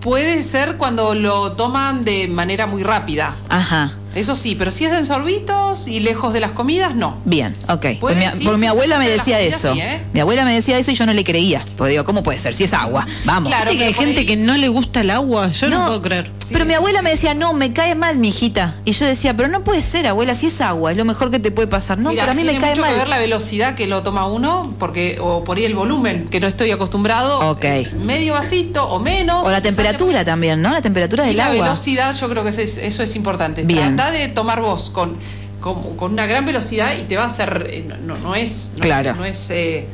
Puede 0.00 0.42
ser 0.42 0.76
cuando 0.78 1.14
lo 1.14 1.52
toman 1.52 2.04
de 2.04 2.28
manera 2.28 2.66
muy 2.66 2.82
rápida. 2.82 3.36
Ajá. 3.48 3.92
Eso 4.14 4.36
sí, 4.36 4.54
pero 4.54 4.70
si 4.70 4.84
es 4.84 4.92
en 4.92 5.06
sorbitos 5.06 5.88
y 5.88 6.00
lejos 6.00 6.32
de 6.32 6.40
las 6.40 6.52
comidas, 6.52 6.94
no. 6.94 7.16
Bien, 7.24 7.56
ok. 7.68 7.86
Por 8.00 8.14
mi, 8.14 8.26
sí, 8.30 8.44
por 8.44 8.54
mi 8.56 8.62
sí, 8.62 8.66
abuela 8.66 8.98
me 8.98 9.08
decía 9.08 9.36
comidas 9.38 9.58
eso. 9.64 9.74
sí, 9.74 9.80
¿eh? 9.80 10.00
Mi 10.12 10.20
abuela 10.20 10.44
me 10.44 10.52
decía 10.54 10.78
eso 10.78 10.90
y 10.90 10.94
yo 10.94 11.06
no 11.06 11.12
le 11.14 11.24
creía. 11.24 11.64
Pues 11.76 11.90
digo, 11.90 12.04
¿cómo 12.04 12.22
puede 12.22 12.38
ser? 12.38 12.54
Si 12.54 12.64
es 12.64 12.74
agua. 12.74 13.06
Vamos. 13.24 13.48
Claro, 13.48 13.70
que 13.72 13.84
hay 13.84 13.94
gente 13.94 14.20
ahí- 14.20 14.26
que 14.26 14.36
no 14.36 14.56
le 14.56 14.68
gusta 14.68 15.00
el 15.00 15.10
agua, 15.10 15.50
yo 15.50 15.68
no, 15.68 15.86
puedo 15.86 16.02
creer. 16.02 16.30
Pero 16.52 16.66
mi 16.66 16.74
abuela 16.74 17.00
me 17.00 17.10
decía, 17.10 17.32
no, 17.34 17.54
me 17.54 17.72
cae 17.72 17.94
mal, 17.94 18.18
mi 18.18 18.28
hijita. 18.28 18.76
Y 18.84 18.92
yo 18.92 19.06
decía, 19.06 19.34
pero 19.34 19.48
no 19.48 19.64
puede 19.64 19.80
ser, 19.80 20.06
abuela, 20.06 20.34
si 20.34 20.48
es 20.48 20.60
agua, 20.60 20.90
es 20.90 20.98
lo 20.98 21.04
mejor 21.06 21.30
que 21.30 21.38
te 21.38 21.50
puede 21.50 21.68
pasar. 21.68 21.96
No, 21.98 22.10
Mira, 22.10 22.24
pero 22.24 22.32
a 22.32 22.34
mí 22.34 22.42
me 22.44 22.50
tiene 22.50 22.60
cae 22.60 22.70
mucho 22.72 22.82
mal. 22.82 22.90
que 22.92 22.98
ver 22.98 23.08
la 23.08 23.18
velocidad 23.18 23.74
que 23.74 23.86
lo 23.86 24.02
toma 24.02 24.26
uno, 24.26 24.74
porque 24.78 25.18
o 25.20 25.44
por 25.44 25.56
ahí 25.56 25.64
el 25.64 25.74
volumen, 25.74 26.28
que 26.30 26.40
no 26.40 26.46
estoy 26.46 26.70
acostumbrado. 26.70 27.40
Ok. 27.50 27.64
es 27.64 27.94
medio 27.94 28.34
vasito 28.34 28.86
o 28.88 28.98
menos. 28.98 29.46
O 29.46 29.50
la 29.50 29.62
temperatura 29.62 30.18
te- 30.20 30.24
también, 30.26 30.60
¿no? 30.60 30.70
La 30.70 30.82
temperatura 30.82 31.24
Y 31.24 31.28
del 31.28 31.36
la 31.38 31.46
agua. 31.46 31.64
velocidad, 31.64 32.14
yo 32.14 32.28
creo 32.28 32.42
que 32.44 32.50
eso 32.50 32.60
es, 32.60 32.76
eso 32.76 33.02
es 33.02 33.16
importante. 33.16 33.62
Bien. 33.64 33.96
De 34.10 34.28
tomar 34.28 34.60
vos 34.60 34.90
con, 34.90 35.16
con, 35.60 35.96
con 35.96 36.12
una 36.12 36.26
gran 36.26 36.44
velocidad 36.44 36.94
y 36.98 37.04
te 37.04 37.16
va 37.16 37.24
a 37.24 37.26
hacer. 37.26 37.66
eh, 37.70 37.86
No, 38.04 38.16
no- 38.18 38.34
es. 38.34 38.72
No 38.74 38.80
Claro. 38.80 39.14
No 39.14 39.24
es, 39.24 39.48
eh, 39.50 39.86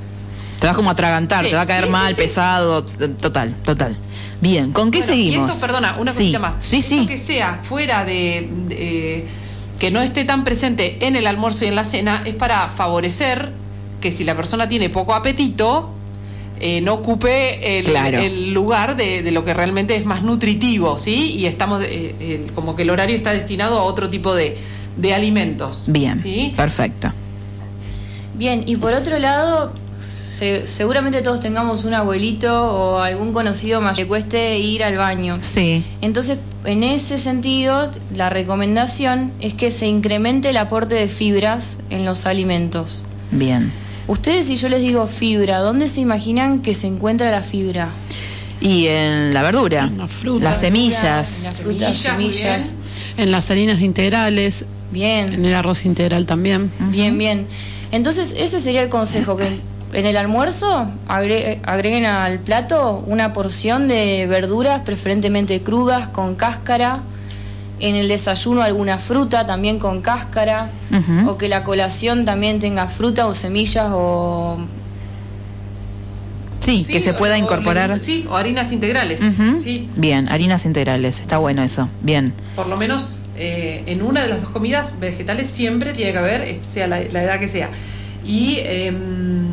Te 0.61 0.67
vas 0.67 0.75
como 0.77 0.89
a 0.91 0.93
atragantar, 0.93 1.45
Sí, 1.45 1.51
te 1.51 1.57
va 1.57 1.63
a 1.63 1.67
caer 1.67 1.85
sí, 1.85 1.91
mal, 1.91 2.15
sí. 2.15 2.21
pesado, 2.23 2.85
total, 3.21 3.55
total. 3.65 3.97
Bien, 4.41 4.73
¿con 4.73 4.91
qué 4.91 4.99
Bueno, 4.99 5.13
seguimos? 5.13 5.49
Y 5.49 5.53
esto, 5.53 5.61
perdona, 5.67 5.97
una 5.99 6.13
cosita 6.13 6.39
más. 6.39 6.57
Sí, 6.61 6.79
Esto 6.79 6.97
sí. 6.97 7.07
que 7.07 7.17
sea 7.19 7.61
fuera 7.63 8.05
de, 8.05 8.49
de- 8.69 9.27
que 9.79 9.91
no 9.93 10.01
esté 10.01 10.25
tan 10.25 10.43
presente 10.45 11.07
en 11.07 11.15
el 11.17 11.27
almuerzo 11.29 11.65
y 11.65 11.69
en 11.69 11.77
la 11.77 11.85
cena 11.85 12.23
es 12.25 12.35
para 12.35 12.67
favorecer 12.69 13.51
que 14.01 14.11
si 14.11 14.25
la 14.25 14.35
persona 14.37 14.69
tiene 14.69 14.91
poco 14.91 15.15
apetito, 15.15 15.91
eh, 16.61 16.81
no 16.81 16.95
ocupe 16.95 17.79
el, 17.79 17.85
Claro. 17.87 18.19
el 18.19 18.53
lugar 18.53 18.97
de, 18.97 19.23
de 19.23 19.31
lo 19.33 19.45
que 19.45 19.55
realmente 19.55 19.97
es 19.97 20.05
más 20.05 20.23
nutritivo, 20.23 20.99
¿sí? 20.99 21.33
Y 21.37 21.47
estamos, 21.47 21.83
eh, 21.85 22.15
el- 22.21 22.53
como 22.53 22.75
que 22.77 22.83
el 22.83 22.91
horario 22.91 23.17
está 23.17 23.33
destinado 23.33 23.79
a 23.79 23.83
otro 23.83 24.09
tipo 24.11 24.35
de, 24.35 24.57
de 24.97 25.15
alimentos. 25.15 25.85
Bien, 25.89 26.19
¿sí? 26.19 26.53
perfecto. 26.57 27.13
Bien, 28.35 28.63
y 28.67 28.77
por 28.77 28.93
otro 28.93 29.19
lado, 29.19 29.73
se- 30.07 30.67
seguramente 30.67 31.23
todos 31.23 31.41
tengamos 31.41 31.85
un 31.85 31.95
abuelito 31.95 32.53
o 32.73 32.99
algún 32.99 33.33
conocido 33.33 33.81
más 33.81 33.97
que 33.97 34.07
cueste 34.07 34.59
ir 34.59 34.85
al 34.85 34.97
baño. 34.97 35.39
Sí. 35.43 35.83
Entonces, 36.01 36.39
en 36.65 36.83
ese 36.85 37.19
sentido, 37.19 37.91
la 38.15 38.31
recomendación 38.31 39.33
es 39.41 39.55
que 39.55 39.71
se 39.71 39.87
incremente 39.87 40.51
el 40.51 40.57
aporte 40.57 40.95
de 40.95 41.09
fibras 41.09 41.79
en 41.91 42.05
los 42.05 42.27
alimentos. 42.27 43.05
Bien. 43.31 43.73
Ustedes, 44.09 44.47
si 44.47 44.57
yo 44.57 44.69
les 44.69 44.81
digo 44.81 45.07
fibra, 45.07 45.59
¿dónde 45.59 45.87
se 45.87 46.01
imaginan 46.01 46.61
que 46.61 46.75
se 46.75 46.87
encuentra 46.87 47.31
la 47.31 47.43
fibra? 47.43 47.91
Y 48.61 48.87
en 48.89 49.33
la 49.33 49.43
verdura, 49.43 49.85
En 49.85 49.99
la 49.99 50.09
fruta. 50.09 50.45
las 50.45 50.55
En 50.57 50.61
semillas. 50.63 51.41
las 51.45 51.57
frutas, 51.59 51.97
Semillas, 51.97 52.37
semillas. 52.43 52.75
En 53.17 53.31
las 53.31 53.51
harinas 53.51 53.81
integrales, 53.81 54.65
Bien. 54.91 55.33
en 55.35 55.45
el 55.45 55.55
arroz 55.55 55.85
integral 55.85 56.27
también. 56.27 56.71
Bien, 56.91 57.17
bien. 57.19 57.47
Entonces, 57.93 58.35
ese 58.37 58.59
sería 58.59 58.83
el 58.83 58.89
consejo, 58.89 59.37
que 59.37 59.47
en 59.93 60.07
el 60.07 60.17
almuerzo 60.17 60.91
agre- 61.07 61.61
agreguen 61.65 62.05
al 62.07 62.41
plato 62.41 63.05
una 63.07 63.33
porción 63.33 63.89
de 63.89 64.27
verduras, 64.27 64.81
preferentemente 64.83 65.61
crudas, 65.63 66.09
con 66.09 66.35
cáscara. 66.35 67.01
En 67.81 67.95
el 67.95 68.09
desayuno 68.09 68.63
alguna 68.63 68.99
fruta 68.99 69.47
también 69.47 69.79
con 69.79 70.01
cáscara. 70.01 70.71
O 71.27 71.39
que 71.39 71.49
la 71.49 71.63
colación 71.65 72.25
también 72.25 72.59
tenga 72.59 72.87
fruta 72.89 73.27
o 73.27 73.35
semillas 73.35 73.91
o... 73.93 74.59
Sí, 76.61 76.83
Sí, 76.85 76.93
que 76.93 77.01
se 77.01 77.15
pueda 77.15 77.35
o 77.35 77.39
incorporar. 77.39 77.99
sí, 78.01 78.27
o 78.29 78.37
harinas 78.37 78.73
integrales. 78.73 79.23
Sí. 79.59 79.89
Bien, 79.97 80.29
harinas 80.29 80.67
integrales. 80.67 81.21
Está 81.21 81.39
bueno 81.39 81.63
eso. 81.63 81.89
Bien. 82.03 82.33
Por 82.57 82.67
lo 82.67 82.77
menos 82.77 83.17
eh, 83.37 83.85
en 83.87 84.03
una 84.03 84.23
de 84.23 84.29
las 84.29 84.43
dos 84.43 84.51
comidas 84.51 84.99
vegetales 85.01 85.47
siempre 85.49 85.93
tiene 85.93 86.13
que 86.13 86.19
haber, 86.19 86.43
eh, 86.43 86.61
sea 86.61 86.87
la, 86.89 87.01
la 87.01 87.23
edad 87.23 87.39
que 87.39 87.49
sea. 87.49 87.71
Y 88.27 88.57
em, 88.61 89.47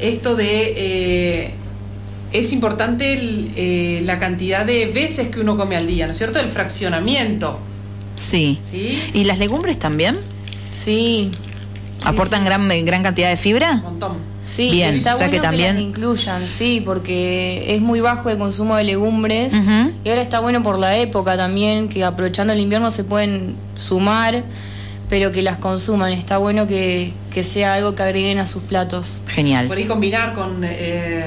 esto 0.00 0.34
de... 0.34 0.72
eh, 0.76 1.54
es 2.34 2.52
importante 2.52 3.14
el, 3.14 3.52
eh, 3.56 4.02
la 4.04 4.18
cantidad 4.18 4.66
de 4.66 4.86
veces 4.86 5.28
que 5.28 5.40
uno 5.40 5.56
come 5.56 5.76
al 5.76 5.86
día, 5.86 6.04
¿no 6.06 6.12
es 6.12 6.18
cierto? 6.18 6.38
El 6.40 6.50
fraccionamiento. 6.50 7.58
Sí. 8.16 8.58
¿Sí? 8.62 9.00
¿Y 9.14 9.24
las 9.24 9.38
legumbres 9.38 9.78
también? 9.78 10.18
Sí. 10.72 11.30
¿Aportan 12.04 12.40
sí. 12.40 12.46
Gran, 12.46 12.68
gran 12.84 13.02
cantidad 13.02 13.28
de 13.28 13.34
Un 13.34 13.38
fibra? 13.40 13.76
montón. 13.76 14.34
Sí, 14.42 14.68
Bien, 14.72 14.94
está 14.94 15.14
o 15.14 15.18
sea 15.18 15.26
bueno 15.28 15.30
que 15.30 15.36
que, 15.38 15.42
también- 15.42 15.74
las 15.76 15.82
incluyan, 15.84 16.48
sí, 16.50 16.82
porque 16.84 17.64
es 17.74 17.80
muy 17.80 18.00
bajo 18.02 18.28
el 18.28 18.36
consumo 18.36 18.76
de 18.76 18.84
legumbres 18.84 19.54
y 20.04 20.08
ahora 20.10 20.20
está 20.20 20.40
bueno 20.40 20.62
por 20.62 20.78
la 20.78 20.98
época 20.98 21.34
también, 21.38 21.88
que 21.88 22.04
aprovechando 22.04 22.52
el 22.52 22.60
invierno 22.60 22.90
se 22.90 23.04
pueden 23.04 23.54
sumar, 23.78 24.44
pero 25.08 25.32
que 25.32 25.40
las 25.40 25.56
consuman. 25.56 26.12
Está 26.12 26.36
bueno 26.36 26.66
que, 26.66 27.12
que 27.32 27.42
sea 27.42 27.72
algo 27.72 27.94
que 27.94 28.02
agreguen 28.02 28.38
a 28.38 28.44
sus 28.44 28.62
platos. 28.64 29.22
Genial. 29.28 29.66
Por 29.66 29.78
ahí 29.78 29.86
combinar 29.86 30.34
con... 30.34 30.60
eh, 30.62 31.24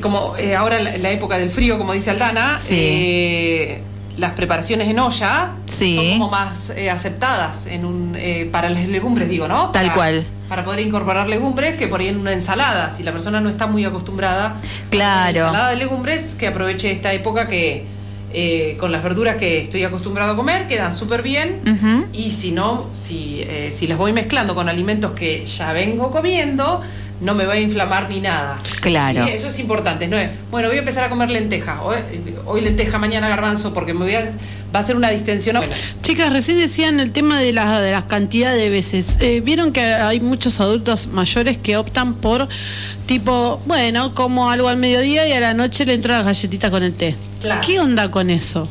como 0.00 0.36
eh, 0.36 0.54
ahora 0.56 0.78
la, 0.80 0.96
la 0.98 1.10
época 1.10 1.38
del 1.38 1.50
frío, 1.50 1.78
como 1.78 1.92
dice 1.92 2.10
Aldana, 2.10 2.58
Sí. 2.58 2.74
eh, 2.78 3.82
las 4.18 4.32
preparaciones 4.32 4.88
en 4.88 4.98
olla 4.98 5.52
Sí. 5.66 5.96
son 5.96 6.10
como 6.18 6.30
más 6.30 6.70
eh, 6.70 6.90
aceptadas 6.90 7.66
en 7.66 7.84
un, 7.84 8.14
eh, 8.16 8.48
para 8.52 8.68
las 8.68 8.86
legumbres, 8.88 9.28
digo, 9.28 9.48
¿no? 9.48 9.70
Tal 9.70 9.84
Para- 9.86 9.94
cual. 9.94 10.26
Para 10.48 10.64
poder 10.64 10.80
incorporar 10.80 11.28
legumbres 11.28 11.76
que 11.76 11.88
por 11.88 12.00
ahí 12.00 12.08
en 12.08 12.18
una 12.18 12.32
ensalada, 12.34 12.90
si 12.90 13.02
la 13.02 13.12
persona 13.12 13.40
no 13.40 13.48
está 13.48 13.66
muy 13.66 13.84
acostumbrada 13.86 14.56
Claro. 14.90 15.14
a 15.14 15.30
una 15.30 15.48
ensalada 15.48 15.70
de 15.70 15.76
legumbres, 15.76 16.34
que 16.34 16.46
aproveche 16.48 16.90
esta 16.90 17.12
época 17.14 17.48
que 17.48 17.84
eh, 18.34 18.76
con 18.80 18.92
las 18.92 19.02
verduras 19.02 19.36
que 19.36 19.58
estoy 19.60 19.84
acostumbrado 19.84 20.32
a 20.32 20.36
comer 20.36 20.66
quedan 20.66 20.94
súper 20.94 21.22
bien. 21.22 22.08
Y 22.14 22.30
si 22.32 22.50
no, 22.52 22.86
si, 22.94 23.42
eh, 23.42 23.70
si 23.72 23.86
las 23.86 23.98
voy 23.98 24.12
mezclando 24.14 24.54
con 24.54 24.68
alimentos 24.70 25.12
que 25.12 25.44
ya 25.46 25.72
vengo 25.74 26.10
comiendo, 26.10 26.80
no 27.22 27.34
me 27.34 27.46
va 27.46 27.54
a 27.54 27.60
inflamar 27.60 28.10
ni 28.10 28.20
nada. 28.20 28.58
Claro. 28.80 29.26
Y 29.26 29.30
eso 29.30 29.48
es 29.48 29.58
importante. 29.60 30.08
¿no? 30.08 30.18
es, 30.18 30.30
Bueno, 30.50 30.68
voy 30.68 30.76
a 30.76 30.80
empezar 30.80 31.04
a 31.04 31.08
comer 31.08 31.30
lenteja. 31.30 31.80
Hoy, 31.82 31.96
hoy 32.44 32.60
lenteja, 32.60 32.98
mañana 32.98 33.28
garbanzo, 33.28 33.72
porque 33.72 33.94
me 33.94 34.00
voy 34.00 34.14
a, 34.16 34.28
va 34.74 34.80
a 34.80 34.82
ser 34.82 34.96
una 34.96 35.08
distensión. 35.08 35.56
Bueno, 35.56 35.72
Chicas, 36.02 36.32
recién 36.32 36.58
decían 36.58 36.98
el 37.00 37.12
tema 37.12 37.38
de 37.38 37.52
la, 37.52 37.80
de 37.80 37.92
las 37.92 38.04
cantidad 38.04 38.54
de 38.54 38.68
veces. 38.68 39.18
Eh, 39.20 39.40
Vieron 39.40 39.72
que 39.72 39.82
hay 39.82 40.20
muchos 40.20 40.60
adultos 40.60 41.06
mayores 41.06 41.56
que 41.56 41.76
optan 41.76 42.14
por 42.14 42.48
tipo, 43.06 43.62
bueno, 43.66 44.14
como 44.14 44.50
algo 44.50 44.68
al 44.68 44.76
mediodía 44.76 45.26
y 45.28 45.32
a 45.32 45.40
la 45.40 45.54
noche 45.54 45.86
le 45.86 45.94
entro 45.94 46.12
las 46.14 46.24
galletitas 46.24 46.70
con 46.70 46.82
el 46.82 46.92
té. 46.92 47.14
Claro. 47.40 47.60
¿Qué 47.64 47.78
onda 47.78 48.10
con 48.10 48.30
eso? 48.30 48.68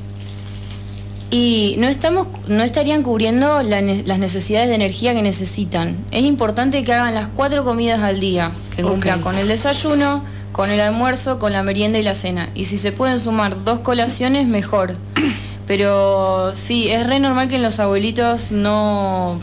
Y 1.32 1.76
no 1.80 1.88
estamos, 1.88 2.28
no 2.50 2.62
estarían 2.62 3.04
cubriendo 3.04 3.64
la 3.64 3.82
las 3.82 4.20
necesidades 4.20 4.68
de 4.68 4.76
energía 4.76 5.14
que 5.14 5.24
necesitan. 5.24 5.96
Es 6.12 6.24
importante 6.24 6.84
que 6.84 6.94
hagan 6.94 7.16
las 7.16 7.28
cuatro 7.28 7.64
comidas 7.64 8.02
al 8.02 8.20
día, 8.20 8.52
que 8.76 8.84
cumplan 8.84 9.22
con 9.22 9.38
el 9.38 9.48
desayuno, 9.48 10.24
con 10.52 10.70
el 10.70 10.82
almuerzo, 10.82 11.40
con 11.40 11.54
la 11.54 11.64
merienda 11.64 11.98
y 12.00 12.04
la 12.04 12.16
cena. 12.16 12.50
Y 12.54 12.66
si 12.66 12.78
se 12.78 12.92
pueden 12.92 13.18
sumar 13.18 13.64
dos 13.64 13.80
colaciones, 13.80 14.46
mejor. 14.46 14.94
Pero 15.68 16.54
sí, 16.54 16.92
es 16.92 17.08
re 17.08 17.22
normal 17.22 17.48
que 17.48 17.60
los 17.60 17.80
abuelitos 17.80 18.52
no 18.52 19.40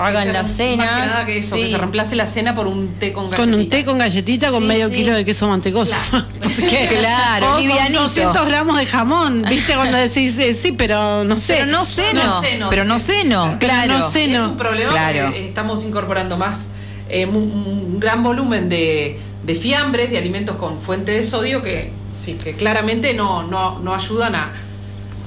hagan 0.00 0.26
que 0.26 0.32
las 0.32 0.50
cenas. 0.50 1.06
Más 1.14 1.24
que 1.24 1.32
que 1.32 1.38
eso, 1.38 1.56
que 1.56 1.64
Sí. 1.64 1.70
se 1.70 1.78
reemplace 1.78 2.16
la 2.16 2.26
cena 2.26 2.54
por 2.54 2.66
un 2.66 2.88
té 2.98 3.12
con 3.12 3.24
Con 3.24 3.30
galletitas. 3.32 3.60
un 3.64 3.68
té 3.70 3.84
con 3.84 3.98
galletita 3.98 4.50
con 4.50 4.62
Sí, 4.62 4.66
medio 4.68 4.88
sí. 4.88 4.94
kilo 4.96 5.14
de 5.14 5.24
queso 5.24 5.48
mantecoso. 5.48 5.94
Porque- 6.42 6.86
Claro, 7.00 7.48
o 7.48 7.52
con 7.54 7.60
livianito. 7.62 8.02
200 8.02 8.46
gramos 8.46 8.78
de 8.78 8.86
jamón, 8.86 9.44
¿viste? 9.48 9.74
Cuando 9.74 9.96
decís, 9.98 10.38
eh, 10.38 10.54
sí, 10.54 10.72
pero 10.72 11.24
no 11.24 11.38
sé. 11.40 11.54
Pero 11.54 11.66
no 11.66 11.84
ceno. 11.84 12.24
No 12.24 12.40
ceno, 12.40 12.70
pero 12.70 12.84
no 12.84 12.94
dice. 12.94 13.12
ceno, 13.22 13.56
Pero 13.58 13.72
claro. 13.72 13.98
no 13.98 14.10
ceno. 14.10 14.44
Es 14.44 14.50
un 14.50 14.56
problema 14.56 14.90
Claro. 14.92 15.24
porque 15.26 15.46
estamos 15.46 15.84
incorporando 15.84 16.36
más, 16.36 16.68
eh, 17.08 17.26
un, 17.26 17.98
gran 18.00 18.22
volumen 18.22 18.68
de, 18.68 19.18
de 19.44 19.54
fiambres, 19.54 20.10
de 20.10 20.18
alimentos 20.18 20.56
con 20.56 20.78
fuente 20.78 21.12
de 21.12 21.22
sodio 21.22 21.62
que, 21.62 21.90
sí, 22.18 22.34
que 22.34 22.52
claramente 22.54 23.14
no, 23.14 23.42
no, 23.44 23.78
no 23.80 23.94
ayudan 23.94 24.34
a, 24.34 24.52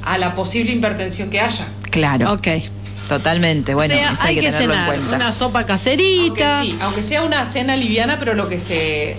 a 0.04 0.18
la 0.18 0.34
posible 0.36 0.72
hipertensión 0.72 1.30
que 1.30 1.40
haya. 1.42 1.68
Claro. 1.90 2.32
Ok. 2.34 2.48
Totalmente. 3.18 3.74
Bueno, 3.74 3.94
o 3.94 3.98
sea, 3.98 4.14
eso 4.14 4.24
hay, 4.24 4.36
que, 4.36 4.42
tenerlo 4.42 4.74
cenar 4.74 4.94
en 4.96 5.02
cuenta. 5.02 5.16
una 5.18 5.34
sopa 5.34 5.60
Aunque, 5.60 5.74
caserita. 5.74 6.62
sí, 6.62 6.78
aunque 6.80 7.04
sea 7.04 7.24
una 7.24 7.44
cena 7.46 7.76
liviana, 7.76 8.18
pero 8.18 8.36
lo 8.36 8.48
que 8.48 8.58
se 8.58 9.18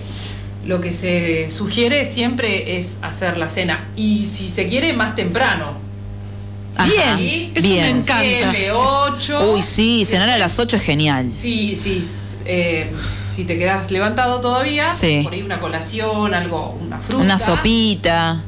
lo 0.65 0.81
que 0.81 0.91
se 0.91 1.51
sugiere 1.51 2.03
siempre 2.03 2.77
es 2.77 2.97
hacer 3.03 3.37
la 3.37 3.49
cena 3.49 3.85
y 3.95 4.25
si 4.25 4.49
se 4.49 4.67
quiere 4.67 4.93
más 4.93 5.13
temprano. 5.13 5.73
Ajá. 6.75 7.17
¿sí? 7.17 7.51
Eso 7.53 7.67
me 7.67 7.73
Bien. 7.73 7.85
encanta. 7.97 8.21
Siete, 8.23 8.71
ocho. 8.71 9.53
Uy, 9.53 9.61
sí, 9.61 10.05
cenar 10.05 10.27
a 10.29 10.37
las 10.39 10.57
8 10.57 10.77
es 10.77 10.81
genial. 10.83 11.29
Sí, 11.29 11.75
sí. 11.75 12.03
eh, 12.45 12.91
si 13.29 13.43
te 13.43 13.59
quedas 13.59 13.91
levantado 13.91 14.41
todavía, 14.41 14.91
Sí. 14.91 15.19
por 15.23 15.33
ahí 15.33 15.43
una 15.43 15.59
colación, 15.59 16.33
algo, 16.33 16.69
una 16.81 16.97
fruta. 16.97 17.23
Una 17.23 17.37
sopita. 17.37 18.41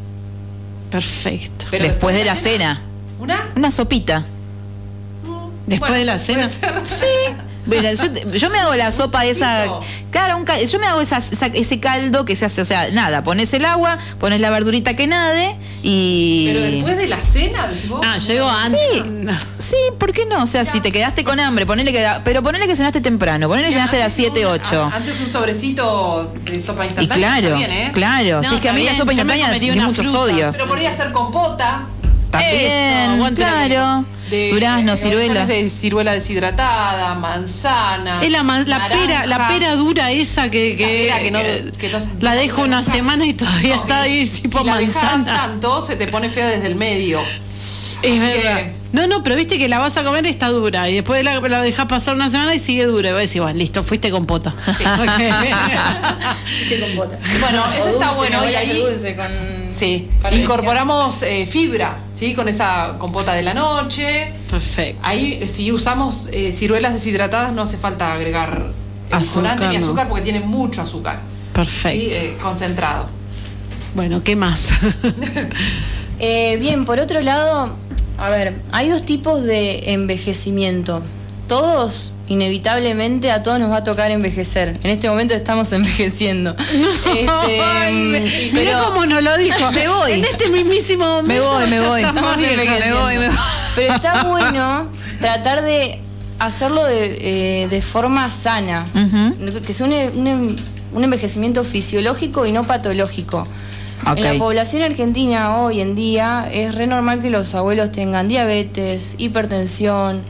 Perfecto. 0.90 1.68
Pero 1.70 1.84
después 1.86 2.16
de 2.16 2.25
la 2.25 2.36
cena. 2.36 2.82
¿Una? 3.20 3.48
Una 3.56 3.70
sopita. 3.70 4.25
Después 5.68 5.94
de 5.94 6.06
la 6.06 6.20
cena. 6.20 6.48
Sí. 6.48 7.06
Bueno, 7.68 7.90
yo, 7.94 8.30
yo 8.38 8.50
me 8.52 8.60
hago 8.60 8.76
la 8.76 8.92
sopa 8.92 9.26
esa. 9.26 9.66
Claro, 10.12 10.38
un 10.38 10.46
cal- 10.46 10.64
yo 10.64 10.78
me 10.78 10.86
hago 10.86 11.02
esa- 11.02 11.18
esa- 11.18 11.48
ese 11.48 11.80
caldo 11.80 12.24
que 12.24 12.36
se 12.36 12.46
hace, 12.46 12.62
o 12.62 12.66
sea, 12.66 12.92
nada, 12.92 13.24
pones 13.24 13.52
el 13.56 13.66
agua, 13.66 13.98
pones 14.20 14.40
la 14.40 14.52
verdurita 14.52 14.96
que 14.96 15.08
nade 15.08 15.56
y. 15.82 16.46
Pero 16.46 16.62
después 16.62 16.96
de 16.98 17.08
la 17.08 17.20
cena, 17.20 17.68
vos. 17.88 18.02
Ah, 18.06 18.20
llegó 18.20 18.48
antes. 18.48 18.80
Sí. 18.94 19.02
Sí, 19.58 19.76
¿por 19.98 20.12
qué 20.14 20.28
no? 20.28 20.44
O 20.44 20.46
sea, 20.46 20.64
si 20.64 20.80
te 20.80 20.92
quedaste 20.92 21.24
con 21.24 21.40
hambre, 21.40 21.66
ponele 21.66 21.92
que, 21.92 22.08
pero 22.24 22.44
ponele 22.44 22.68
que 22.68 22.76
cenaste 22.76 23.02
temprano, 23.02 23.48
ponele 23.48 23.70
que 23.70 23.74
cenaste 23.74 23.96
a 23.96 24.00
las 24.02 24.12
Antes 24.12 24.32
7, 24.34 24.46
un- 24.46 24.52
8. 24.54 24.84
a- 24.94 24.96
Antes 24.98 25.20
un 25.20 25.28
sobrecito 25.28 26.36
de 26.44 26.62
sopa 26.62 26.86
Y 26.86 26.90
instantánea. 26.90 27.28
claro, 27.30 27.48
está 27.48 27.58
bien, 27.58 27.72
¿eh? 27.72 27.92
claro, 27.96 28.42
No, 28.44 28.50
si 28.50 28.56
es 28.56 28.62
que 28.62 28.70
a 28.70 28.74
mí 28.74 28.84
la 28.84 28.96
sopa 28.96 29.12
instantánea 29.12 29.60
tiene 29.60 29.82
mucho 29.82 30.04
fruta, 30.04 30.18
sodio. 30.20 30.50
Pero 30.52 30.68
podría 30.68 30.92
hacer 30.92 31.12
compota. 31.12 31.82
También, 32.30 32.72
Eso, 33.22 33.34
claro. 33.34 34.06
De, 34.29 34.50
Durazno, 34.50 34.96
ciruela. 34.98 35.46
de 35.46 35.70
ciruela 35.70 36.13
deshidratada, 36.13 37.13
manzana. 37.15 38.24
Es 38.24 38.32
la, 38.32 38.41
ma- 38.44 38.63
la 38.65 38.88
pera, 38.89 39.25
la 39.27 39.48
pera 39.48 39.75
dura 39.75 40.12
esa 40.12 40.50
que, 40.50 40.72
Esa 40.72 40.77
que, 40.79 40.88
pera 41.03 41.20
que 41.20 41.32
no- 41.32 41.39
que 41.39 41.72
que 41.77 41.89
no- 41.91 42.00
la 42.22 42.32
no 42.34 42.38
dejo 42.41 42.63
una 42.63 42.82
semana 42.84 43.25
y 43.25 43.34
todavía 43.34 43.75
está 43.75 44.01
ahí 44.01 44.25
tipo 44.27 44.60
si 44.60 44.65
la 44.65 44.74
manzana. 44.75 45.25
tanto, 45.36 45.79
se 45.82 45.96
te 45.96 46.08
pone 46.08 46.29
fea 46.29 46.48
desde 46.48 46.67
el 46.67 46.75
medio. 46.75 47.20
Es 48.01 48.22
Así 48.22 48.32
verdad. 48.32 48.58
que- 48.58 48.74
No, 48.96 49.08
no, 49.08 49.24
pero 49.24 49.36
viste 49.36 49.58
que 49.58 49.68
la 49.68 49.78
vas 49.80 49.98
a 49.98 50.04
comer 50.04 50.25
y 50.25 50.30
está 50.30 50.48
dura. 50.50 50.90
Y 50.90 50.96
después 50.96 51.22
la, 51.24 51.40
la 51.42 51.62
dejas 51.62 51.86
pasar 51.88 52.16
una 52.16 52.30
semana 52.30 52.56
y 52.56 52.60
sigue 52.60 52.86
dura. 52.86 53.10
Y 53.10 53.12
vos 53.12 53.22
decís, 53.22 53.42
bueno, 53.42 53.60
listo, 53.60 53.84
fuiste 53.84 54.10
con 54.10 54.25
pota. 54.25 54.54
Viste 54.68 54.84
con 56.80 56.96
bota. 56.96 57.18
Bueno, 57.42 57.64
O 57.66 57.74
eso 57.74 57.90
está 57.90 58.12
bueno, 58.14 58.50
y 58.50 58.56
ahí- 58.56 58.80
dulce 58.80 59.16
con 59.16 59.28
Sí, 59.72 60.08
incorporamos 60.32 61.22
eh, 61.24 61.46
fibra, 61.46 61.98
¿sí? 62.16 62.34
Con 62.34 62.48
esa 62.48 62.96
compota 62.98 63.34
de 63.34 63.42
la 63.44 63.54
noche. 63.54 64.32
Perfecto. 64.50 65.02
Ahí, 65.04 65.46
si 65.50 65.70
usamos 65.74 66.30
eh, 66.32 66.54
ciruelas 66.54 66.94
deshidratadas, 66.94 67.52
no 67.52 67.64
hace 67.64 67.75
falta 67.78 68.14
agregar 68.14 68.68
Azúcar, 69.12 69.60
ni 69.60 69.78
no. 69.78 69.84
azúcar 69.84 70.08
porque 70.08 70.24
tiene 70.24 70.40
mucho 70.40 70.82
azúcar. 70.82 71.16
¿sí? 71.18 71.52
Perfecto. 71.54 72.18
Eh, 72.18 72.38
concentrado. 72.42 73.08
Bueno, 73.96 74.24
¿qué 74.24 74.38
más? 74.38 74.70
Eh, 76.18 76.56
bien, 76.62 76.86
por 76.86 77.00
otro 77.00 77.20
lado, 77.20 77.75
a 78.18 78.30
ver, 78.30 78.54
hay 78.72 78.90
dos 78.90 79.04
tipos 79.06 79.44
de 79.44 79.92
envejecimiento. 79.94 81.02
todos, 81.48 82.12
inevitablemente, 82.28 83.30
a 83.32 83.44
todos 83.44 83.60
nos 83.60 83.70
va 83.72 83.78
a 83.78 83.84
tocar 83.84 84.10
envejecer. 84.10 84.80
En 84.84 84.90
este 84.90 85.08
momento 85.10 85.34
estamos 85.36 85.72
envejeciendo. 85.74 86.56
Este, 86.58 87.28
Ay, 87.62 87.94
mm, 87.94 88.56
Mira 88.56 88.80
cómo 88.88 89.06
nos 89.06 89.22
lo 89.22 89.38
dijo. 89.38 89.72
Me 89.74 89.88
voy. 89.88 90.14
En 90.14 90.26
este 90.26 90.50
mismísimo 90.50 91.06
momento. 91.06 91.28
Me 91.28 91.40
voy, 91.40 91.70
me 91.70 91.80
voy. 91.82 92.02
estamos 92.04 92.38
envejeciendo. 92.38 92.86
Me 92.86 92.94
voy, 93.02 93.18
me 93.20 93.28
voy. 93.28 93.38
Pero 93.76 93.94
está 93.94 94.24
bueno 94.24 94.88
tratar 95.20 95.62
de 95.64 96.00
hacerlo 96.40 96.84
de, 96.86 97.64
eh, 97.64 97.68
de 97.68 97.82
forma 97.82 98.30
sana, 98.32 98.86
que 99.66 99.72
sea 99.74 99.86
un, 99.86 99.94
un- 99.94 100.56
un 100.94 101.04
envejecimiento 101.04 101.64
fisiológico 101.66 102.46
y 102.46 102.52
no 102.54 102.64
patológico. 102.64 103.48
En 104.16 104.24
la 104.24 104.38
población 104.38 104.84
argentina 104.84 105.58
hoy 105.58 105.80
en 105.82 105.96
día 105.96 106.48
es 106.52 106.75
re 106.75 106.86
normal 106.88 107.22
que 107.22 107.30
los 107.30 107.56
abuelos 107.56 107.92
tengan 107.92 108.28
diabetes, 108.28 109.16
hipertensión, 109.18 110.22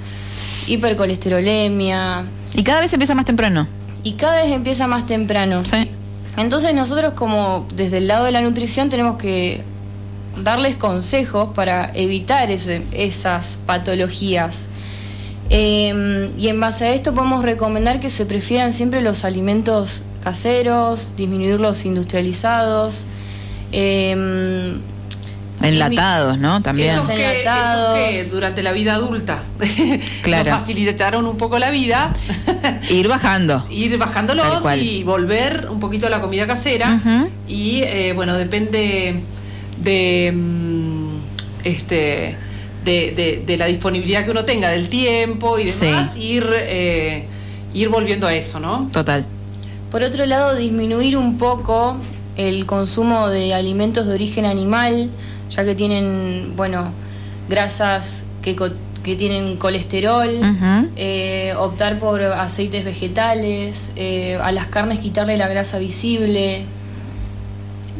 hipercolesterolemia 0.68 2.24
Y 2.56 2.64
cada 2.64 2.82
vez 2.82 2.94
empieza 2.94 3.16
más 3.16 3.26
temprano. 3.26 3.68
y 4.04 4.14
cada 4.14 4.42
vez 4.44 4.52
empieza 4.52 4.88
más 4.88 5.06
temprano. 5.06 5.64
Sí. 5.64 5.90
Entonces 6.38 6.74
nosotros 6.74 7.14
como 7.14 7.66
desde 7.76 7.98
el 7.98 8.08
lado 8.08 8.26
de 8.26 8.32
la 8.32 8.42
nutrición 8.42 8.90
tenemos 8.90 9.18
que 9.18 9.62
darles 10.44 10.76
consejos 10.76 11.50
para 11.56 11.92
evitar 11.94 12.52
ese- 12.52 12.84
esas 12.92 13.58
patologías. 13.66 14.68
Eh, 15.50 16.32
y 16.38 16.48
en 16.48 16.60
base 16.60 16.86
a 16.88 16.94
esto 16.94 17.14
podemos 17.14 17.44
recomendar 17.44 18.00
que 18.00 18.10
se 18.10 18.26
prefieran 18.26 18.74
siempre 18.74 19.02
los 19.02 19.26
alimentos 19.26 20.04
caseros, 20.24 21.14
disminuir 21.16 21.60
los 21.60 21.86
industrializados. 21.86 23.06
Eh, 23.78 24.74
Enlatados, 25.62 26.38
¿no? 26.38 26.62
También. 26.62 26.90
Esos 26.90 27.08
que, 27.10 27.14
esos 27.16 27.38
enlatados. 27.38 27.98
que 27.98 28.24
durante 28.26 28.62
la 28.62 28.72
vida 28.74 28.94
adulta 28.94 29.42
Claro. 30.22 30.50
nos 30.52 30.60
facilitaron 30.60 31.26
un 31.26 31.38
poco 31.38 31.58
la 31.60 31.72
vida, 31.72 32.12
Ir 32.90 33.08
bajando. 33.08 33.66
ir 33.70 33.98
bajándolos 33.98 34.64
y 34.80 35.04
volver 35.04 35.68
un 35.72 35.80
poquito 35.80 36.08
a 36.08 36.10
la 36.10 36.22
comida 36.22 36.46
casera. 36.46 37.00
Y 37.48 37.82
eh, 37.84 38.12
bueno, 38.14 38.36
depende 38.36 39.22
de 39.82 40.32
mm, 40.36 41.10
este 41.64 42.36
de, 42.84 43.12
de- 43.16 43.44
de 43.46 43.58
la 43.58 43.66
disponibilidad 43.66 44.24
que 44.26 44.32
uno 44.32 44.46
tenga, 44.46 44.70
del 44.70 44.90
tiempo 44.90 45.58
y 45.58 45.72
demás, 45.72 46.14
Sí. 46.14 46.22
ir, 46.24 46.46
eh, 46.54 47.26
ir 47.74 47.90
volviendo 47.90 48.28
a 48.28 48.36
eso, 48.36 48.60
¿no? 48.60 48.90
Total. 48.92 49.26
Por 49.90 50.04
otro 50.04 50.26
lado, 50.28 50.54
disminuir 50.56 51.18
un 51.18 51.38
poco 51.40 51.98
el 52.38 52.66
consumo 52.66 53.30
de 53.30 53.54
alimentos 53.54 54.06
de 54.08 54.14
origen 54.14 54.46
animal, 54.46 55.10
ya 55.50 55.64
que 55.66 55.76
tienen, 55.76 56.54
bueno, 56.56 56.92
grasas 57.50 58.24
que, 58.42 58.56
co- 58.56 58.72
que 59.04 59.16
tienen 59.16 59.58
colesterol, 59.58 60.28
eh, 60.96 61.54
optar 61.58 62.00
por 62.00 62.22
aceites 62.22 62.84
vegetales, 62.84 63.94
eh, 63.96 64.38
a 64.42 64.52
las 64.52 64.66
carnes 64.68 65.00
quitarle 65.00 65.38
la 65.38 65.48
grasa 65.48 65.78
visible. 65.80 66.64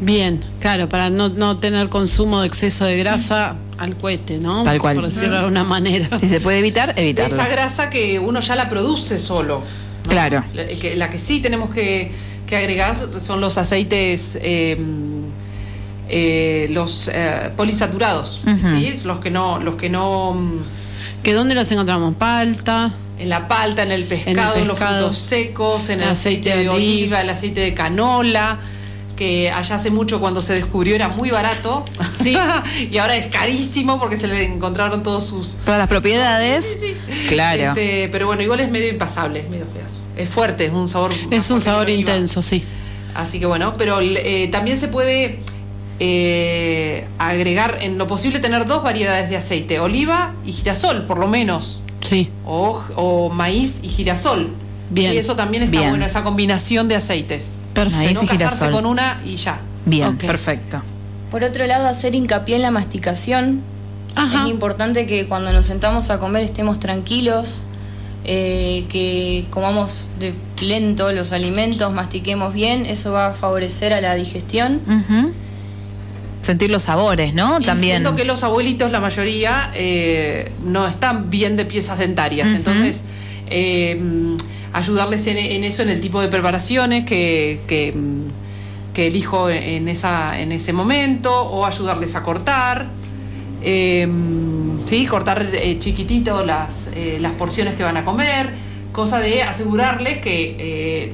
Bien, 0.00 0.44
claro, 0.60 0.88
para 0.88 1.08
no, 1.08 1.30
no 1.30 1.56
tener 1.58 1.88
consumo 1.88 2.42
de 2.42 2.48
exceso 2.48 2.84
de 2.84 2.98
grasa 2.98 3.56
al 3.78 3.96
cohete, 3.96 4.38
¿no? 4.38 4.62
Tal 4.62 4.78
cual. 4.78 4.96
Por 4.96 5.06
decirlo 5.06 5.32
de 5.34 5.38
alguna 5.38 5.64
manera. 5.64 6.20
Si 6.20 6.28
se 6.28 6.40
puede 6.40 6.58
evitar, 6.58 6.94
De 6.94 7.02
evitarlo. 7.02 7.34
esa 7.34 7.48
grasa 7.48 7.88
que 7.88 8.18
uno 8.18 8.40
ya 8.40 8.56
la 8.56 8.68
produce 8.68 9.18
solo. 9.18 9.60
¿no? 10.04 10.10
Claro. 10.10 10.44
La, 10.52 10.62
el 10.62 10.78
que, 10.78 10.96
la 10.96 11.08
que 11.08 11.18
sí 11.18 11.40
tenemos 11.40 11.70
que, 11.70 12.12
que 12.46 12.56
agregar 12.56 12.94
son 12.94 13.40
los 13.40 13.58
aceites, 13.58 14.38
eh, 14.40 14.78
eh, 16.08 16.66
los 16.70 17.08
eh, 17.12 17.50
polisaturados. 17.56 18.42
¿sí? 18.68 18.94
Los 19.04 19.18
que 19.18 19.30
no, 19.30 19.58
los 19.58 19.74
que 19.74 19.88
no 19.90 20.32
mm, 20.34 20.62
¿Que 21.22 21.32
dónde 21.32 21.56
los 21.56 21.70
encontramos? 21.72 22.14
Palta. 22.14 22.92
en 23.18 23.28
la 23.28 23.48
palta, 23.48 23.82
en 23.82 23.90
el 23.90 24.06
pescado, 24.06 24.56
en, 24.56 24.68
los 24.68 24.78
pescado. 24.78 24.98
frutos 24.98 25.18
secos, 25.18 25.88
en 25.88 26.00
el 26.00 26.10
Aceite 26.10 26.50
aceite, 26.50 26.56
de 26.58 26.62
de 26.62 26.68
oliva. 26.68 26.92
oliva, 26.92 27.20
el 27.22 27.30
aceite 27.30 27.60
de 27.62 27.74
canola, 27.74 28.58
que 29.16 29.50
allá 29.50 29.76
hace 29.76 29.90
mucho 29.90 30.20
cuando 30.20 30.42
se 30.42 30.52
descubrió 30.54 30.94
era 30.94 31.08
muy 31.08 31.30
barato. 31.30 31.84
Sí. 32.12 32.36
y 32.90 32.96
ahora 32.98 33.16
es 33.16 33.26
carísimo 33.26 33.98
porque 33.98 34.16
se 34.16 34.26
le 34.26 34.44
encontraron 34.44 35.02
todos 35.02 35.26
sus 35.26 35.56
Todas 35.64 35.78
las 35.78 35.88
propiedades. 35.88 36.64
Sí, 36.80 36.94
sí, 37.08 37.14
sí. 37.14 37.28
Claro. 37.28 37.62
Este, 37.62 38.08
pero 38.10 38.26
bueno, 38.26 38.42
igual 38.42 38.60
es 38.60 38.70
medio 38.70 38.88
impasable, 38.88 39.40
es 39.40 39.48
medio 39.50 39.66
feazo. 39.66 40.00
Es 40.16 40.30
fuerte, 40.30 40.66
es 40.66 40.72
un 40.72 40.88
sabor. 40.88 41.12
Es 41.30 41.50
un 41.50 41.60
sabor 41.60 41.90
intenso, 41.90 42.42
sí. 42.42 42.64
Así 43.14 43.38
que 43.38 43.46
bueno, 43.46 43.74
pero 43.76 44.00
eh, 44.00 44.48
también 44.50 44.76
se 44.76 44.88
puede 44.88 45.40
eh, 46.00 47.06
agregar, 47.18 47.78
en 47.80 47.98
lo 47.98 48.06
posible, 48.06 48.38
tener 48.40 48.66
dos 48.66 48.82
variedades 48.82 49.30
de 49.30 49.36
aceite: 49.36 49.78
oliva 49.80 50.32
y 50.44 50.52
girasol, 50.52 51.06
por 51.06 51.18
lo 51.18 51.28
menos. 51.28 51.82
Sí. 52.02 52.30
O, 52.44 52.82
o 52.96 53.28
maíz 53.30 53.80
y 53.82 53.88
girasol. 53.88 54.50
Bien. 54.90 55.12
Y 55.14 55.16
eso 55.16 55.34
también 55.36 55.62
está 55.64 55.78
Bien. 55.78 55.90
bueno, 55.90 56.06
esa 56.06 56.22
combinación 56.22 56.88
de 56.88 56.96
aceites. 56.96 57.58
Perfecto. 57.74 58.22
No 58.22 58.28
casarse 58.28 58.36
girasol. 58.36 58.70
con 58.72 58.86
una 58.86 59.20
y 59.24 59.36
ya. 59.36 59.58
Bien, 59.84 60.16
perfecto. 60.16 60.82
Por 61.30 61.42
otro 61.44 61.66
lado, 61.66 61.86
hacer 61.88 62.14
hincapié 62.14 62.56
en 62.56 62.62
la 62.62 62.70
masticación. 62.70 63.60
Ajá. 64.14 64.44
Es 64.44 64.50
importante 64.50 65.06
que 65.06 65.26
cuando 65.26 65.52
nos 65.52 65.66
sentamos 65.66 66.10
a 66.10 66.18
comer 66.18 66.42
estemos 66.44 66.80
tranquilos, 66.80 67.64
eh, 68.24 68.86
que 68.88 69.46
comamos 69.50 70.08
de 70.18 70.34
lento 70.62 71.12
los 71.12 71.32
alimentos, 71.32 71.92
mastiquemos 71.92 72.54
bien, 72.54 72.86
eso 72.86 73.12
va 73.12 73.28
a 73.28 73.32
favorecer 73.34 73.92
a 73.92 74.00
la 74.00 74.14
digestión. 74.14 74.80
Ujú. 74.86 75.32
Sentir 76.42 76.70
los 76.70 76.84
sabores, 76.84 77.34
¿no? 77.34 77.60
Y 77.60 77.64
También. 77.64 77.96
siento 78.02 78.14
que 78.16 78.24
los 78.24 78.44
abuelitos, 78.44 78.90
la 78.92 79.00
mayoría, 79.00 79.70
eh, 79.74 80.52
no 80.64 80.86
están 80.86 81.28
bien 81.28 81.56
de 81.56 81.64
piezas 81.64 81.98
dentarias. 81.98 82.50
Entonces, 82.52 83.02
eh, 83.50 84.00
ayudarles 84.72 85.26
en, 85.26 85.38
en 85.38 85.64
eso, 85.64 85.82
en 85.82 85.88
el 85.90 86.00
tipo 86.00 86.20
de 86.20 86.28
preparaciones 86.28 87.04
que, 87.04 87.60
que, 87.66 87.92
mm, 87.92 88.94
que 88.94 89.06
elijo 89.08 89.50
en, 89.50 89.88
esa, 89.88 90.40
en 90.40 90.52
ese 90.52 90.72
momento, 90.72 91.32
o 91.34 91.64
ayudarles 91.66 92.14
a 92.16 92.22
cortar. 92.22 92.86
eh, 93.62 94.06
sí, 94.84 95.06
cortar 95.06 95.44
eh, 95.52 95.76
chiquitito 95.78 96.44
las, 96.44 96.90
eh, 96.94 97.18
las 97.20 97.32
porciones 97.32 97.74
que 97.74 97.82
van 97.82 97.96
a 97.96 98.04
comer. 98.04 98.50
Cosa 98.92 99.18
de 99.18 99.42
asegurarles 99.42 100.18
que 100.18 100.56
eh, 100.58 101.12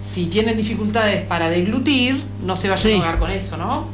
si 0.00 0.26
tienen 0.26 0.56
dificultades 0.56 1.22
para 1.22 1.50
deglutir, 1.50 2.22
no 2.46 2.54
se 2.56 2.68
vayan 2.68 2.82
Sí. 2.82 2.92
a 2.92 2.96
ahogar 2.96 3.18
con 3.18 3.30
eso, 3.30 3.56
¿no? 3.56 3.86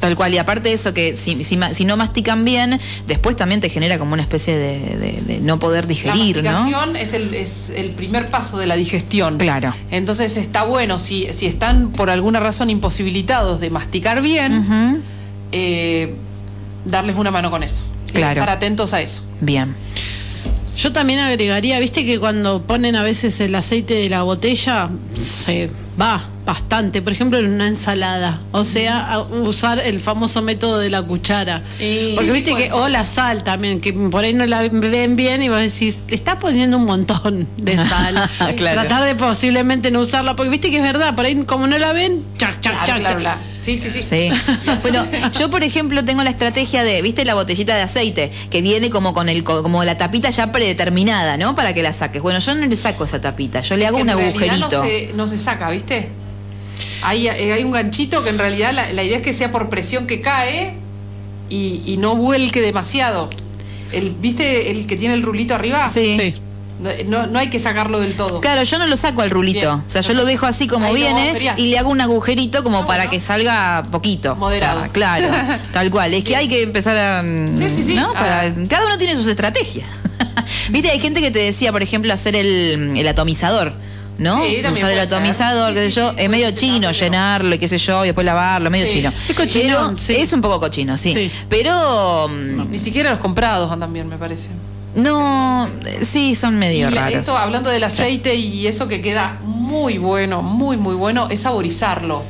Tal 0.00 0.14
cual, 0.14 0.32
y 0.32 0.38
aparte 0.38 0.68
de 0.68 0.74
eso, 0.76 0.94
que 0.94 1.16
si, 1.16 1.42
si, 1.42 1.84
no 1.84 1.96
mastican 1.96 2.44
bien, 2.44 2.78
después 3.08 3.36
también 3.36 3.60
te 3.60 3.68
genera 3.68 3.98
como 3.98 4.12
una 4.12 4.22
especie 4.22 4.56
de, 4.56 4.78
de- 4.96 5.22
de 5.26 5.40
no 5.40 5.58
poder 5.58 5.88
digerir, 5.88 6.36
la 6.36 6.52
¿no? 6.52 6.58
masticación 6.60 6.96
es, 6.96 7.12
el, 7.14 7.34
es 7.34 7.70
el 7.70 7.90
primer 7.90 8.30
paso 8.30 8.58
de 8.58 8.66
la 8.66 8.76
digestión. 8.76 9.38
Claro. 9.38 9.74
Entonces 9.90 10.36
está 10.36 10.62
bueno, 10.62 11.00
si, 11.00 11.26
si 11.32 11.46
están 11.46 11.90
por 11.90 12.10
alguna 12.10 12.38
razón 12.38 12.70
imposibilitados 12.70 13.58
de 13.60 13.70
masticar 13.70 14.22
bien, 14.22 15.02
eh, 15.52 16.14
darles 16.84 17.16
una 17.16 17.30
mano 17.32 17.50
con 17.50 17.62
eso. 17.64 17.82
¿sí? 18.06 18.12
Claro. 18.12 18.40
Estar 18.40 18.56
atentos 18.56 18.94
a 18.94 19.00
eso. 19.00 19.22
Bien. 19.40 19.74
Yo 20.76 20.92
también 20.92 21.18
agregaría, 21.18 21.80
viste 21.80 22.04
que 22.04 22.20
cuando 22.20 22.62
ponen 22.62 22.94
a 22.94 23.02
veces 23.02 23.40
el 23.40 23.52
aceite 23.56 23.94
de 23.94 24.08
la 24.08 24.22
botella, 24.22 24.88
se 25.14 25.70
va 26.00 26.24
bastante, 26.52 27.02
por 27.02 27.12
ejemplo, 27.12 27.38
en 27.38 27.52
una 27.52 27.68
ensalada. 27.68 28.40
O 28.52 28.64
sea, 28.64 29.12
a- 29.12 29.20
usar 29.20 29.78
el 29.80 30.00
famoso 30.00 30.40
método 30.40 30.78
de 30.78 30.88
la 30.88 31.02
cuchara. 31.02 31.62
Sí. 31.68 32.12
Porque 32.14 32.32
viste 32.32 32.54
que, 32.56 32.72
o 32.72 32.88
la 32.88 33.04
sal 33.04 33.44
también, 33.44 33.82
que 33.82 33.92
por 33.92 34.24
ahí 34.24 34.32
no 34.32 34.46
la 34.46 34.62
ven 34.62 35.14
bien 35.14 35.42
y 35.42 35.50
vos 35.50 35.60
decís, 35.60 35.98
te 36.06 36.14
estás 36.14 36.36
poniendo 36.36 36.78
un 36.78 36.86
montón 36.86 37.46
de 37.58 37.76
sal. 37.88 38.14
Claro. 38.56 38.80
Tratar 38.80 39.04
de 39.04 39.14
posiblemente 39.14 39.90
no 39.90 40.00
usarla, 40.00 40.36
porque 40.36 40.48
viste 40.48 40.70
que 40.70 40.78
es 40.78 40.82
verdad, 40.82 41.14
por 41.14 41.26
ahí 41.26 41.36
como 41.44 41.66
no 41.66 41.76
la 41.76 41.92
ven, 41.92 42.24
chac, 42.38 42.62
chac, 42.62 42.72
Claro, 42.72 42.86
chac, 42.86 42.96
claro, 42.98 43.04
chac. 43.14 43.18
claro. 43.20 43.40
Sí, 43.58 43.76
sí, 43.76 43.90
sí. 43.90 44.02
Sí. 44.02 44.30
Bueno, 44.82 45.04
yo 45.38 45.50
por 45.50 45.62
ejemplo 45.64 46.02
tengo 46.04 46.22
la 46.22 46.30
estrategia 46.30 46.82
de, 46.82 47.02
¿viste 47.02 47.26
la 47.26 47.34
botellita 47.34 47.76
de 47.76 47.82
aceite? 47.82 48.32
Que 48.50 48.62
viene 48.62 48.88
como 48.88 49.12
con 49.12 49.28
el 49.28 49.44
co- 49.44 49.62
como 49.62 49.84
la 49.84 49.98
tapita 49.98 50.30
ya 50.30 50.50
predeterminada, 50.50 51.36
¿no? 51.36 51.54
Para 51.54 51.74
que 51.74 51.82
la 51.82 51.92
saques. 51.92 52.22
Bueno, 52.22 52.38
yo 52.38 52.54
no 52.54 52.64
le 52.66 52.76
saco 52.76 53.04
esa 53.04 53.20
tapita, 53.20 53.60
yo 53.60 53.76
le 53.76 53.86
hago 53.86 53.96
Que 53.98 54.02
un 54.04 54.08
en 54.10 54.18
agujerito. 54.18 54.58
No 54.70 54.82
se, 54.82 55.10
no 55.14 55.26
se 55.26 55.36
saca, 55.36 55.68
¿viste? 55.70 56.08
Hay, 57.02 57.28
eh, 57.28 57.52
hay 57.52 57.62
un 57.64 57.70
ganchito 57.72 58.22
que 58.24 58.30
en 58.30 58.38
realidad 58.38 58.72
la, 58.72 58.92
la 58.92 59.02
idea 59.04 59.16
es 59.18 59.22
que 59.22 59.32
sea 59.32 59.50
por 59.50 59.68
presión 59.68 60.06
que 60.06 60.20
cae 60.20 60.74
y, 61.48 61.82
y 61.86 61.96
no 61.98 62.16
vuelque 62.16 62.60
demasiado. 62.60 63.30
El, 63.92 64.10
¿Viste 64.10 64.70
el 64.70 64.86
que 64.86 64.96
tiene 64.96 65.14
el 65.14 65.22
rulito 65.22 65.54
arriba? 65.54 65.88
Sí. 65.92 66.16
Sí. 66.18 66.34
No, 67.06 67.26
no- 67.26 67.38
hay 67.40 67.50
que 67.50 67.58
sacarlo 67.58 67.98
del 67.98 68.14
todo. 68.14 68.40
Claro, 68.40 68.62
yo 68.62 68.78
no 68.78 68.86
lo 68.86 68.96
saco 68.96 69.22
al 69.22 69.30
rulito. 69.30 69.58
Bien. 69.58 69.70
O 69.84 69.88
sea, 69.88 70.00
yo 70.02 70.14
lo 70.14 70.24
dejo 70.24 70.46
así 70.46 70.68
como 70.68 70.86
Ahí 70.86 70.94
viene 70.94 71.54
y 71.56 71.70
le 71.70 71.78
hago 71.78 71.90
un 71.90 72.00
agujerito 72.00 72.62
como 72.62 72.78
Ah, 72.78 72.86
para 72.86 72.98
bueno. 73.04 73.10
que 73.10 73.18
salga 73.20 73.84
poquito. 73.90 74.36
Moderado. 74.36 74.78
O 74.78 74.82
sea, 74.82 74.92
claro, 74.92 75.26
tal 75.72 75.90
cual. 75.90 76.14
Es 76.14 76.22
que 76.22 76.36
hay 76.36 76.46
que 76.46 76.62
empezar 76.62 76.96
a. 76.96 77.22
mm, 77.24 77.54
Sí, 77.56 77.68
sí, 77.70 77.82
sí. 77.82 77.94
¿no? 77.94 78.12
Para- 78.12 78.42
Ah. 78.42 78.52
cada 78.68 78.86
uno 78.86 78.96
tiene 78.96 79.16
sus 79.16 79.26
estrategias. 79.26 79.88
Viste, 80.70 80.90
hay 80.90 81.00
gente 81.00 81.20
que 81.20 81.32
te 81.32 81.40
decía, 81.40 81.72
por 81.72 81.82
ejemplo, 81.82 82.12
hacer 82.14 82.36
el, 82.36 82.92
el 82.96 83.08
atomizador. 83.08 83.72
¿No? 84.18 84.44
Sí, 84.44 84.60
Usar 84.72 84.90
el 84.92 84.98
atomizador, 84.98 85.68
Sí, 85.70 85.74
qué 85.74 85.90
sé 85.90 85.96
yo, 85.96 86.12
es 86.16 86.28
medio 86.28 86.50
chino, 86.50 86.90
llenarlo 86.90 87.54
y 87.54 87.58
qué 87.58 87.68
sé 87.68 87.78
yo, 87.78 88.04
y 88.04 88.08
después 88.08 88.24
lavarlo, 88.24 88.68
medio 88.70 88.88
chino. 88.90 89.12
Es 89.28 89.36
Pero 89.36 89.96
sí. 89.96 90.16
Es 90.16 90.32
un 90.32 90.40
poco 90.40 90.60
cochino, 90.60 90.96
sí. 90.96 91.30
Pero 91.48 92.28
mm, 92.28 92.70
Ni 92.70 92.78
siquiera 92.78 93.10
los 93.10 93.18
comprados 93.20 93.70
andan 93.72 93.92
bien, 93.92 94.08
me 94.08 94.16
parece. 94.16 94.48
No, 94.94 95.68
sí, 96.02 96.34
son 96.34 96.58
medio 96.58 96.90
Y 96.90 96.94
raros. 96.94 97.20
esto, 97.20 97.36
hablando 97.36 97.70
del 97.70 97.84
aceite 97.84 98.34
y 98.34 98.66
eso 98.66 98.88
que 98.88 99.00
queda 99.00 99.38
muy 99.44 99.98
bueno, 99.98 100.42
muy, 100.42 100.76
muy 100.76 100.94
bueno, 100.96 101.28
es 101.30 101.40
saborizarlo. 101.40 102.22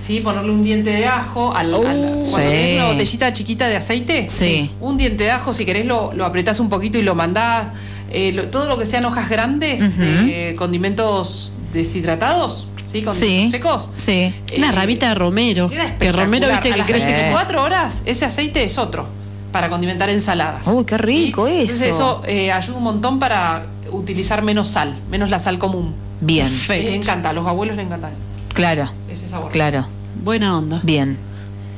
¿Sí? 0.00 0.20
Ponerle 0.20 0.50
un 0.50 0.62
diente 0.64 0.90
de 0.90 1.06
ajo 1.06 1.54
al, 1.54 1.74
al- 1.74 1.80
cuando 1.82 2.24
Sí. 2.24 2.34
tenés 2.36 2.74
una 2.76 2.84
botellita 2.86 3.32
chiquita 3.34 3.68
de 3.68 3.76
aceite, 3.76 4.28
Sí. 4.30 4.70
un 4.80 4.96
diente 4.96 5.24
de 5.24 5.30
ajo, 5.30 5.52
si 5.52 5.64
querés 5.66 5.84
lo, 5.86 6.12
lo 6.14 6.24
apretás 6.24 6.58
un 6.58 6.68
poquito 6.70 6.96
y 6.98 7.02
lo 7.02 7.14
mandás. 7.14 7.68
Eh, 8.10 8.32
lo- 8.32 8.48
todo 8.48 8.66
lo 8.66 8.78
que 8.78 8.86
sean 8.86 9.04
hojas 9.04 9.28
grandes, 9.28 9.96
de 9.98 10.54
condimentos 10.58 11.52
deshidratados, 11.72 12.66
¿sí? 12.84 13.02
Condimentos 13.02 13.16
Sí. 13.18 13.50
secos. 13.50 13.90
Sí. 13.94 14.34
Una 14.58 14.70
Eh, 14.70 14.72
ramita 14.72 15.08
de 15.10 15.14
romero. 15.14 15.68
Que 15.68 16.12
romero, 16.12 16.48
viste, 16.48 16.70
que 16.70 16.76
las 16.76 16.86
crece. 16.86 17.12
24 17.12 17.62
horas, 17.62 18.02
ese 18.06 18.24
aceite 18.24 18.62
es 18.64 18.78
otro 18.78 19.06
para 19.52 19.68
condimentar 19.68 20.08
ensaladas. 20.10 20.66
Uy, 20.66 20.84
qué 20.84 20.96
rico 20.98 21.46
Entonces 21.48 21.82
eso. 21.82 22.20
eso 22.20 22.22
eh, 22.26 22.52
ayuda 22.52 22.78
un 22.78 22.84
montón 22.84 23.18
para 23.18 23.66
utilizar 23.90 24.42
menos 24.42 24.68
sal, 24.68 24.94
menos 25.10 25.30
la 25.30 25.38
sal 25.38 25.58
común. 25.58 25.94
Bien, 26.20 26.48
Perfecto. 26.48 26.84
Les 26.86 26.94
encanta, 26.94 27.30
a 27.30 27.32
los 27.32 27.46
abuelos 27.46 27.76
les 27.76 27.86
encanta 27.86 28.10
claro, 28.52 28.90
ese 29.08 29.26
sabor. 29.28 29.50
claro. 29.52 29.86
Buena 30.22 30.58
onda. 30.58 30.80
Bien. 30.82 31.16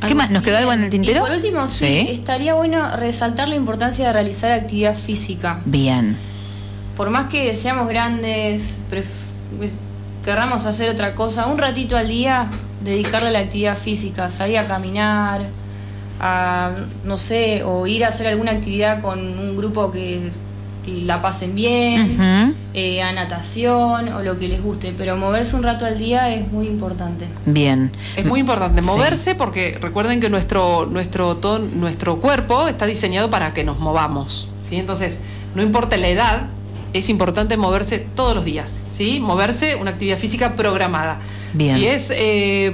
¿Qué 0.07 0.15
más? 0.15 0.31
¿Nos 0.31 0.43
quedó 0.43 0.59
algo 0.59 0.73
en 0.73 0.85
el 0.85 0.91
tintero? 0.91 1.19
Y 1.19 1.21
por 1.21 1.31
último, 1.33 1.69
sí, 1.69 2.09
estaría 2.11 2.55
bueno 2.55 2.97
resaltar 2.97 3.49
la 3.49 3.55
importancia 3.55 4.07
de 4.07 4.13
realizar 4.13 4.53
actividad 4.53 4.97
física. 4.97 5.61
Bien. 5.65 6.17
Por 6.97 7.11
más 7.11 7.27
que 7.27 7.55
seamos 7.55 7.89
grandes, 7.89 8.79
pues, 8.91 9.07
querramos 10.25 10.67
hacer 10.67 10.91
otra 10.91 11.15
cosa, 11.15 11.47
un 11.47 11.59
ratito 11.59 11.97
al 11.97 12.09
día 12.09 12.49
dedicarle 12.83 13.29
a 13.29 13.33
la 13.33 13.39
actividad 13.41 13.77
física, 13.77 14.31
salir 14.31 14.59
a 14.59 14.67
caminar, 14.67 15.43
a, 16.21 16.73
no 17.05 17.17
sé, 17.17 17.63
o 17.65 17.87
ir 17.87 18.05
a 18.05 18.09
hacer 18.09 18.27
alguna 18.27 18.53
actividad 18.53 19.01
con 19.01 19.21
un 19.21 19.57
grupo 19.57 19.91
que 19.91 20.31
la 20.87 21.23
pasen 21.23 21.55
bien, 21.55 22.55
eh, 22.75 23.03
a 23.03 23.13
natación 23.13 24.09
o 24.09 24.23
lo 24.23 24.39
que 24.39 24.49
les 24.49 24.63
guste, 24.63 24.93
pero 24.97 25.17
moverse 25.17 25.55
un 25.57 25.63
rato 25.63 25.85
al 25.87 25.99
día 25.99 26.35
es 26.35 26.51
muy 26.51 26.67
importante. 26.67 27.27
Bien. 27.47 27.91
Es 28.17 28.25
muy 28.25 28.41
importante 28.41 28.81
Sí. 28.83 28.87
moverse 28.87 29.35
porque 29.37 29.79
recuerden 29.81 30.21
que 30.21 30.29
nuestro, 30.29 30.87
nuestro, 30.87 31.37
ton- 31.37 31.79
nuestro 31.81 32.17
cuerpo 32.17 32.67
está 32.69 32.87
diseñado 32.87 33.31
para 33.31 33.55
que 33.55 33.63
nos 33.65 33.79
movamos. 33.79 34.49
¿sí? 34.59 34.77
Entonces, 34.77 35.19
no 35.55 35.63
importa 35.63 35.97
la 35.97 36.09
edad, 36.09 36.43
es 36.93 37.09
importante 37.09 37.57
moverse 37.57 37.99
todos 38.17 38.35
los 38.35 38.45
días. 38.45 38.81
¿sí? 38.89 39.21
Moverse, 39.21 39.77
una 39.77 39.93
actividad 39.93 40.19
física 40.19 40.55
programada. 40.57 41.19
Bien. 41.55 41.77
Si 41.77 41.87
es 41.87 42.13
eh, 42.15 42.73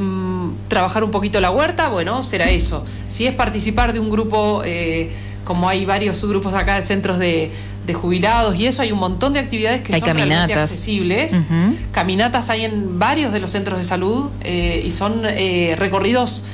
trabajar 0.68 1.04
un 1.04 1.10
poquito 1.10 1.40
la 1.40 1.50
huerta, 1.50 1.88
bueno, 1.88 2.22
será 2.22 2.48
eso. 2.50 2.84
Si 3.08 3.26
es 3.26 3.34
participar 3.34 3.92
de 3.92 4.00
un 4.00 4.08
grupo, 4.10 4.62
eh, 4.64 5.10
como 5.44 5.68
hay 5.68 5.84
varios 5.86 6.24
grupos 6.26 6.54
acá 6.54 6.76
de 6.76 6.82
centros 6.86 7.18
de, 7.18 7.50
de 7.88 7.94
jubilados 7.94 8.54
y 8.54 8.66
eso, 8.66 8.82
hay 8.82 8.92
un 8.92 9.00
montón 9.00 9.32
de 9.32 9.40
actividades 9.40 9.80
que 9.80 9.92
Hay 9.94 10.00
son 10.00 10.14
realmente 10.14 10.36
caminatas. 10.52 10.70
accesibles. 10.70 11.32
Ujú. 11.32 11.74
Caminatas 11.90 12.50
hay 12.50 12.64
en 12.66 12.98
varios 13.00 13.32
de 13.32 13.40
los 13.40 13.50
centros 13.50 13.78
de 13.78 13.84
salud 13.84 14.30
eh, 14.42 14.82
y 14.84 14.90
son 14.92 15.22
eh, 15.24 15.74
recorridos 15.76 16.44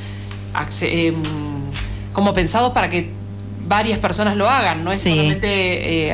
eh, 0.83 1.13
como 2.13 2.33
pensados 2.33 2.73
para 2.73 2.89
que 2.89 3.11
varias 3.67 3.99
personas 3.99 4.37
lo 4.37 4.49
hagan, 4.49 4.85
no 4.85 4.93
es 4.93 5.01
Sí. 5.01 5.11
solamente 5.11 5.49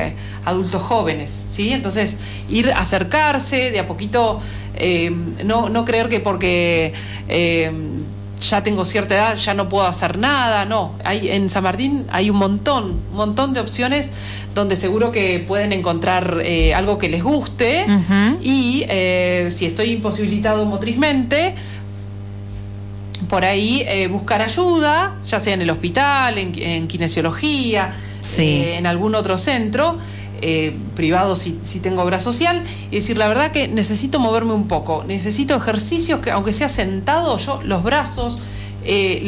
eh, 0.07 0.13
adultos 0.45 0.81
jóvenes, 0.81 1.39
¿sí? 1.51 1.71
Entonces, 1.71 2.17
ir 2.49 2.71
a 2.71 2.79
acercarse 2.79 3.71
de 3.71 3.79
a 3.79 3.87
poquito, 3.87 4.39
eh, 4.75 5.11
no, 5.45 5.69
no 5.69 5.85
creer 5.85 6.09
que 6.09 6.19
porque 6.19 6.93
eh, 7.27 7.71
ya 8.49 8.63
tengo 8.63 8.83
cierta 8.85 9.15
edad 9.15 9.35
ya 9.37 9.53
no 9.53 9.69
puedo 9.69 9.85
hacer 9.85 10.17
nada, 10.17 10.65
no. 10.65 10.93
Hay, 11.03 11.29
en 11.29 11.49
San 11.49 11.63
Martín 11.63 12.05
hay 12.11 12.29
un 12.29 12.37
montón, 12.37 12.99
un 13.11 13.15
montón 13.17 13.53
de 13.53 13.59
opciones 13.59 14.09
donde 14.55 14.75
seguro 14.75 15.11
que 15.11 15.39
pueden 15.47 15.71
encontrar 15.73 16.41
eh, 16.43 16.73
algo 16.73 16.97
que 16.97 17.07
les 17.07 17.23
guste 17.23 17.85
y 18.41 18.83
eh, 18.89 19.47
si 19.51 19.65
estoy 19.67 19.91
imposibilitado 19.91 20.65
motrizmente, 20.65 21.55
por 23.29 23.45
ahí 23.45 23.83
eh, 23.87 24.07
buscar 24.07 24.41
ayuda, 24.41 25.15
ya 25.23 25.39
sea 25.39 25.53
en 25.53 25.61
el 25.61 25.69
hospital, 25.69 26.37
en, 26.37 26.51
en 26.59 26.87
kinesiología, 26.87 27.93
Sí. 28.21 28.63
en 28.73 28.85
algún 28.85 29.15
otro 29.15 29.37
centro. 29.37 29.97
Eh, 30.41 30.75
privado 30.95 31.35
si, 31.35 31.59
si 31.63 31.79
tengo 31.79 32.01
obra 32.01 32.19
social 32.19 32.63
y 32.89 32.95
decir 32.95 33.17
la 33.17 33.27
verdad 33.27 33.51
que 33.51 33.67
necesito 33.67 34.19
moverme 34.19 34.53
un 34.53 34.67
poco 34.67 35.03
necesito 35.07 35.55
ejercicios 35.55 36.19
que 36.19 36.31
aunque 36.31 36.53
sea 36.53 36.69
sentado 36.69 37.37
yo 37.37 37.61
los 37.63 37.83
brazos 37.83 38.41
eh, 38.83 39.21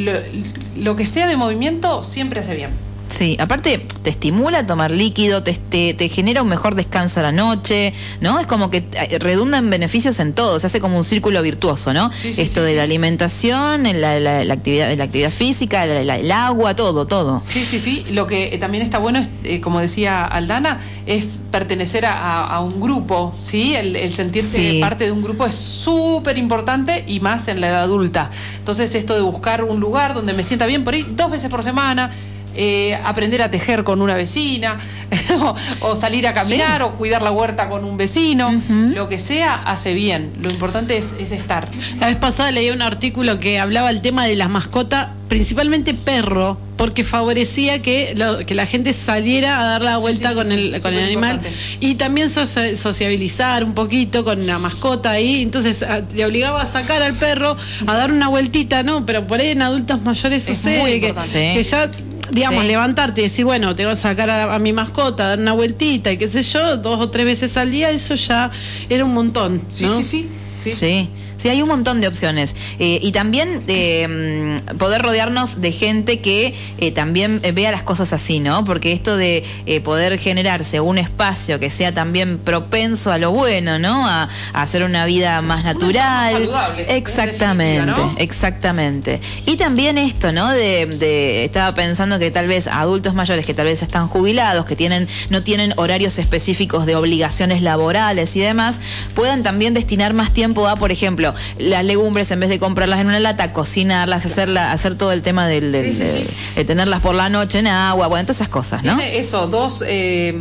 lo, 0.75 0.83
lo 0.83 0.95
que 0.95 1.05
sea 1.05 1.27
de 1.27 1.37
movimiento 1.37 2.03
siempre 2.03 2.39
hace 2.39 2.55
bien 2.55 2.71
Sí, 3.09 3.37
aparte 3.39 3.85
te 4.01 4.09
estimula 4.09 4.59
a 4.59 4.65
tomar 4.67 4.89
líquido, 4.89 5.43
te, 5.43 5.53
te, 5.53 5.93
te 5.93 6.09
genera 6.09 6.41
un 6.41 6.49
mejor 6.49 6.73
descanso 6.73 7.19
a 7.19 7.23
la 7.23 7.31
noche, 7.31 7.93
¿no? 8.21 8.39
Es 8.39 8.47
como 8.47 8.71
que 8.71 8.77
eh, 8.93 9.19
redunda 9.19 9.59
en 9.59 9.69
beneficios 9.69 10.19
en 10.19 10.33
todo, 10.33 10.59
se 10.59 10.65
hace 10.65 10.79
como 10.79 10.97
un 10.97 11.03
círculo 11.03 11.39
virtuoso, 11.43 11.93
¿no? 11.93 12.11
Sí, 12.11 12.33
sí, 12.33 12.41
Esto 12.41 12.61
sí, 12.61 12.71
de 12.71 12.75
la 12.77 12.83
alimentación, 12.83 13.83
la, 13.83 14.19
la- 14.19 14.43
la 14.43 14.53
actividad, 14.53 14.95
la 14.97 15.03
actividad 15.03 15.29
física, 15.29 15.85
la- 15.85 16.17
el 16.17 16.31
agua, 16.31 16.75
todo, 16.75 17.05
todo. 17.05 17.43
Sí, 17.47 17.65
sí, 17.65 17.79
sí. 17.79 18.03
Lo 18.11 18.25
que 18.25 18.55
eh, 18.55 18.57
también 18.57 18.83
está 18.83 18.97
bueno, 18.97 19.19
es, 19.19 19.29
eh, 19.43 19.61
como 19.61 19.79
decía 19.79 20.25
Aldana, 20.25 20.79
es 21.05 21.39
pertenecer 21.51 22.05
a, 22.07 22.45
a- 22.47 22.61
un 22.61 22.81
grupo, 22.81 23.35
¿sí? 23.41 23.75
El, 23.75 23.95
el 23.95 24.11
sentirse 24.11 24.79
parte 24.81 25.05
de 25.05 25.11
un 25.11 25.21
grupo 25.21 25.45
es 25.45 25.53
súper 25.55 26.37
importante 26.39 27.03
y 27.07 27.19
más 27.19 27.47
en 27.47 27.61
la 27.61 27.67
edad 27.69 27.81
adulta. 27.83 28.31
Entonces, 28.57 28.95
esto 28.95 29.13
de 29.13 29.21
buscar 29.21 29.63
un 29.63 29.79
lugar 29.79 30.15
donde 30.15 30.33
me 30.33 30.43
sienta 30.43 30.65
bien 30.65 30.83
por 30.83 30.95
ahí 30.95 31.05
dos 31.15 31.29
veces 31.29 31.49
por 31.51 31.61
semana. 31.61 32.11
Eh, 32.55 32.99
aprender 33.03 33.41
a 33.41 33.49
tejer 33.51 33.83
con 33.83 34.01
una 34.01 34.15
vecina 34.15 34.79
o, 35.41 35.55
o 35.81 35.95
salir 35.95 36.27
a 36.27 36.33
caminar 36.33 36.81
o 36.83 36.91
cuidar 36.93 37.21
la 37.21 37.31
huerta 37.31 37.69
con 37.69 37.83
un 37.85 37.97
vecino. 37.97 38.51
Lo 38.93 39.09
que 39.09 39.19
sea 39.19 39.55
hace 39.55 39.93
bien. 39.93 40.31
Lo 40.41 40.49
importante 40.49 40.97
es, 40.97 41.13
es 41.19 41.31
estar. 41.31 41.67
La 41.99 42.07
vez 42.07 42.17
pasada 42.17 42.51
leí 42.51 42.69
un 42.69 42.81
artículo 42.81 43.39
que 43.39 43.59
hablaba 43.59 43.89
el 43.89 44.01
tema 44.01 44.25
de 44.25 44.35
las 44.35 44.49
mascotas, 44.49 45.09
principalmente 45.27 45.93
perro, 45.93 46.57
porque 46.77 47.03
favorecía 47.03 47.81
que, 47.81 48.13
lo- 48.15 48.45
que 48.45 48.55
la 48.55 48.65
gente 48.65 48.93
saliera 48.93 49.59
a 49.59 49.63
dar 49.65 49.81
la 49.81 49.97
vuelta 49.97 50.29
sí, 50.29 50.35
con, 50.35 50.51
el, 50.51 50.81
con 50.81 50.93
el 50.93 51.03
animal 51.05 51.39
y 51.79 51.95
también 51.95 52.29
socia- 52.29 52.75
sociabilizar 52.75 53.63
un 53.63 53.73
poquito 53.73 54.23
con 54.23 54.45
la 54.45 54.59
mascota 54.59 55.11
ahí. 55.11 55.41
Entonces 55.41 55.83
te 56.13 56.25
obligaba 56.25 56.61
a 56.61 56.65
sacar 56.65 57.01
al 57.01 57.13
perro 57.15 57.55
a 57.87 57.95
dar 57.95 58.11
una 58.11 58.27
vueltita, 58.27 58.83
¿no? 58.83 59.05
Pero 59.05 59.25
por 59.27 59.39
ahí 59.39 59.49
en 59.49 59.61
adultos 59.61 60.01
mayores 60.01 60.47
Es 60.47 60.57
sucede 60.57 60.99
que, 60.99 61.13
que 61.55 61.63
ya. 61.63 61.87
Digamos, 62.31 62.61
Sí. 62.61 62.67
levantarte 62.67 63.21
y 63.21 63.25
decir, 63.25 63.45
bueno, 63.45 63.75
te 63.75 63.83
voy 63.83 63.93
a 63.93 63.95
sacar 63.95 64.29
a, 64.29 64.55
a 64.55 64.59
mi 64.59 64.73
mascota, 64.73 65.27
dar 65.27 65.39
una 65.39 65.53
vueltita 65.53 66.11
y 66.11 66.17
qué 66.17 66.27
sé 66.27 66.41
yo, 66.41 66.77
dos 66.77 66.99
o 66.99 67.09
tres 67.09 67.25
veces 67.25 67.57
al 67.57 67.69
día, 67.71 67.91
eso 67.91 68.15
ya 68.15 68.49
era 68.89 69.03
un 69.05 69.13
montón. 69.13 69.57
¿no? 69.57 69.63
sí 69.69 69.87
sí 69.87 70.03
sí, 70.03 70.29
Sí. 70.63 70.73
Sí, 70.73 71.09
hay 71.43 71.61
un 71.61 71.67
montón 71.69 72.01
de 72.01 72.07
opciones. 72.07 72.55
Eh, 72.79 72.99
y 73.01 73.11
también 73.11 73.63
eh, 73.67 74.57
poder 74.77 75.01
rodearnos 75.01 75.61
de 75.61 75.71
gente 75.71 76.19
que 76.21 76.55
eh, 76.77 76.91
también 76.91 77.41
vea 77.53 77.71
las 77.71 77.83
cosas 77.83 78.13
así, 78.13 78.39
¿no? 78.39 78.65
Porque 78.65 78.91
esto 78.93 79.17
de 79.17 79.43
poder 79.83 80.17
generarse 80.19 80.79
un 80.79 80.97
espacio 80.97 81.59
que 81.59 81.69
sea 81.69 81.93
también 81.93 82.37
propenso 82.37 83.11
a 83.11 83.17
lo 83.17 83.31
bueno, 83.31 83.79
¿no? 83.79 84.07
A, 84.07 84.29
a 84.53 84.61
hacer 84.61 84.83
una 84.83 85.05
vida 85.05 85.41
más 85.41 85.63
natural. 85.63 86.33
saludable, 86.33 86.83
en 86.83 86.95
Exactamente, 86.95 88.01
exactamente. 88.17 89.19
Y 89.45 89.55
también 89.57 89.97
esto, 89.97 90.31
¿no? 90.31 90.49
De, 90.49 90.85
de- 90.85 91.45
estaba 91.45 91.73
pensando 91.75 92.19
que 92.19 92.31
tal 92.31 92.47
vez 92.47 92.67
adultos 92.67 93.13
mayores 93.13 93.45
que 93.45 93.53
tal 93.53 93.65
vez 93.65 93.81
están 93.83 94.07
jubilados, 94.07 94.65
que 94.65 94.75
tienen, 94.75 95.07
no 95.29 95.43
tienen 95.43 95.73
horarios 95.77 96.17
específicos 96.19 96.85
de 96.85 96.95
obligaciones 96.95 97.61
laborales 97.61 98.35
y 98.35 98.39
demás, 98.41 98.81
puedan 99.15 99.43
también 99.43 99.73
destinar 99.73 100.13
más 100.13 100.33
tiempo 100.33 100.67
a, 100.67 100.75
por 100.75 100.91
ejemplo, 100.91 101.22
las 101.57 101.85
legumbres 101.85 102.29
en 102.31 102.39
vez 102.39 102.49
de 102.49 102.59
comprarlas 102.59 102.99
en 102.99 103.07
una 103.07 103.19
lata, 103.19 103.53
cocinarlas, 103.53 104.25
hacerla, 104.25 104.71
hacer 104.71 104.95
todo 104.95 105.11
el 105.11 105.21
tema 105.21 105.47
del, 105.47 105.71
del- 105.71 105.85
Sí, 105.85 105.93
sí, 105.93 106.03
de, 106.03 106.11
sí. 106.25 106.27
de 106.55 106.65
tenerlas 106.65 106.99
por 107.01 107.15
la 107.15 107.29
noche 107.29 107.59
en 107.59 107.67
agua, 107.67 108.07
bueno, 108.07 108.23
todas 108.25 108.37
esas 108.37 108.49
cosas, 108.49 108.83
¿no? 108.83 108.95
Tiene 108.97 109.17
eso, 109.17 109.47
dos, 109.47 109.83
eh, 109.87 110.35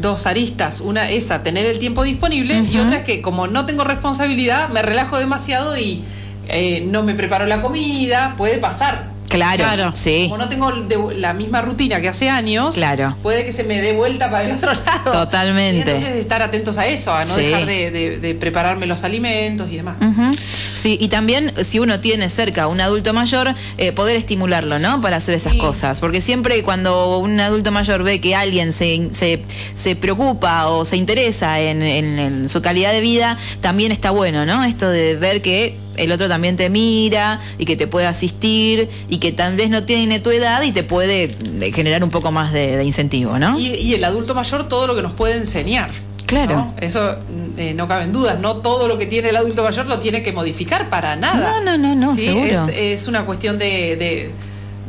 dos 0.00 0.26
aristas. 0.26 0.80
Una 0.80 1.10
es 1.10 1.30
a 1.30 1.42
tener 1.42 1.66
el 1.66 1.78
tiempo 1.78 2.02
disponible 2.04 2.62
y 2.70 2.78
otra 2.78 2.98
es 2.98 3.02
que 3.04 3.20
como 3.22 3.46
no 3.46 3.66
tengo 3.66 3.84
responsabilidad, 3.84 4.68
me 4.70 4.82
relajo 4.82 5.18
demasiado 5.18 5.76
y 5.76 6.02
eh, 6.48 6.82
no 6.86 7.02
me 7.02 7.14
preparo 7.14 7.46
la 7.46 7.60
comida, 7.62 8.34
puede 8.36 8.58
pasar. 8.58 9.10
Claro, 9.28 9.64
Claro. 9.64 9.92
sí. 9.94 10.26
Como 10.28 10.38
no 10.38 10.48
tengo 10.48 10.70
de- 10.72 11.14
la 11.16 11.34
misma 11.34 11.60
rutina 11.62 12.00
que 12.00 12.08
hace 12.08 12.30
años, 12.30 12.74
Claro. 12.74 13.14
puede 13.22 13.44
que 13.44 13.52
se 13.52 13.62
me 13.64 13.80
dé 13.80 13.92
vuelta 13.92 14.30
para 14.30 14.44
el 14.46 14.52
otro 14.56 14.72
lado. 14.72 15.12
Totalmente. 15.12 15.90
Entonces 15.90 16.16
estar 16.16 16.40
atentos 16.42 16.78
a 16.78 16.86
eso, 16.86 17.12
a 17.14 17.24
no 17.24 17.34
Sí. 17.34 17.42
dejar 17.42 17.66
de, 17.66 17.90
de- 17.90 18.18
de 18.18 18.34
prepararme 18.34 18.86
los 18.86 19.04
alimentos 19.04 19.68
y 19.70 19.76
demás. 19.76 19.96
Sí, 20.74 20.96
y 21.00 21.08
también 21.08 21.52
si 21.64 21.78
uno 21.78 22.00
tiene 22.00 22.30
cerca 22.30 22.62
a 22.64 22.66
un 22.68 22.80
adulto 22.80 23.12
mayor, 23.12 23.54
eh, 23.78 23.92
poder 23.92 24.16
estimularlo, 24.16 24.78
¿no? 24.78 25.00
Para 25.00 25.16
hacer 25.16 25.34
esas 25.34 25.52
Sí. 25.52 25.58
cosas. 25.58 26.00
Porque 26.00 26.20
siempre 26.20 26.62
cuando 26.62 27.18
un 27.18 27.38
adulto 27.40 27.70
mayor 27.72 28.02
ve 28.04 28.20
que 28.20 28.34
alguien 28.34 28.72
se, 28.72 29.10
se, 29.12 29.42
se 29.74 29.96
preocupa 29.96 30.68
o 30.68 30.84
se 30.84 30.96
interesa 30.96 31.60
en, 31.60 31.82
en- 31.82 32.18
en 32.18 32.48
su 32.48 32.62
calidad 32.62 32.92
de 32.92 33.00
vida, 33.00 33.36
también 33.60 33.92
está 33.92 34.10
bueno, 34.10 34.46
¿no? 34.46 34.64
Esto 34.64 34.88
de 34.88 35.16
ver 35.16 35.42
que 35.42 35.76
el 35.98 36.12
otro 36.12 36.28
también 36.28 36.56
te 36.56 36.70
mira 36.70 37.40
y 37.58 37.64
que 37.64 37.76
te 37.76 37.86
puede 37.86 38.06
asistir 38.06 38.88
y 39.08 39.18
que 39.18 39.32
tal 39.32 39.56
vez 39.56 39.70
no 39.70 39.84
tiene 39.84 40.20
tu 40.20 40.30
edad 40.30 40.62
y 40.62 40.72
te 40.72 40.82
puede 40.82 41.34
eh, 41.60 41.72
generar 41.72 42.02
un 42.04 42.10
poco 42.10 42.30
más 42.32 42.52
de, 42.52 42.76
de 42.76 42.84
incentivo, 42.84 43.38
¿no? 43.38 43.58
Y, 43.58 43.66
y 43.74 43.94
el 43.94 44.04
adulto 44.04 44.34
mayor 44.34 44.68
todo 44.68 44.86
lo 44.86 44.94
que 44.94 45.02
nos 45.02 45.14
puede 45.14 45.36
enseñar. 45.36 45.90
Claro. 46.26 46.56
¿no? 46.56 46.74
Eso 46.78 47.16
eh, 47.56 47.72
no 47.74 47.88
caben 47.88 48.12
dudas, 48.12 48.38
no 48.38 48.56
todo 48.58 48.86
lo 48.86 48.98
que 48.98 49.06
tiene 49.06 49.30
el 49.30 49.36
adulto 49.36 49.62
mayor 49.62 49.86
lo 49.86 49.98
tiene 49.98 50.22
que 50.22 50.32
modificar 50.32 50.90
para 50.90 51.16
nada. 51.16 51.60
No, 51.62 51.76
no, 51.76 51.78
no, 51.78 51.94
no, 51.94 52.14
Sí, 52.14 52.26
seguro. 52.26 52.44
Es, 52.46 52.68
es 52.68 53.08
una 53.08 53.24
cuestión 53.24 53.58
de, 53.58 53.96
de- 53.96 54.30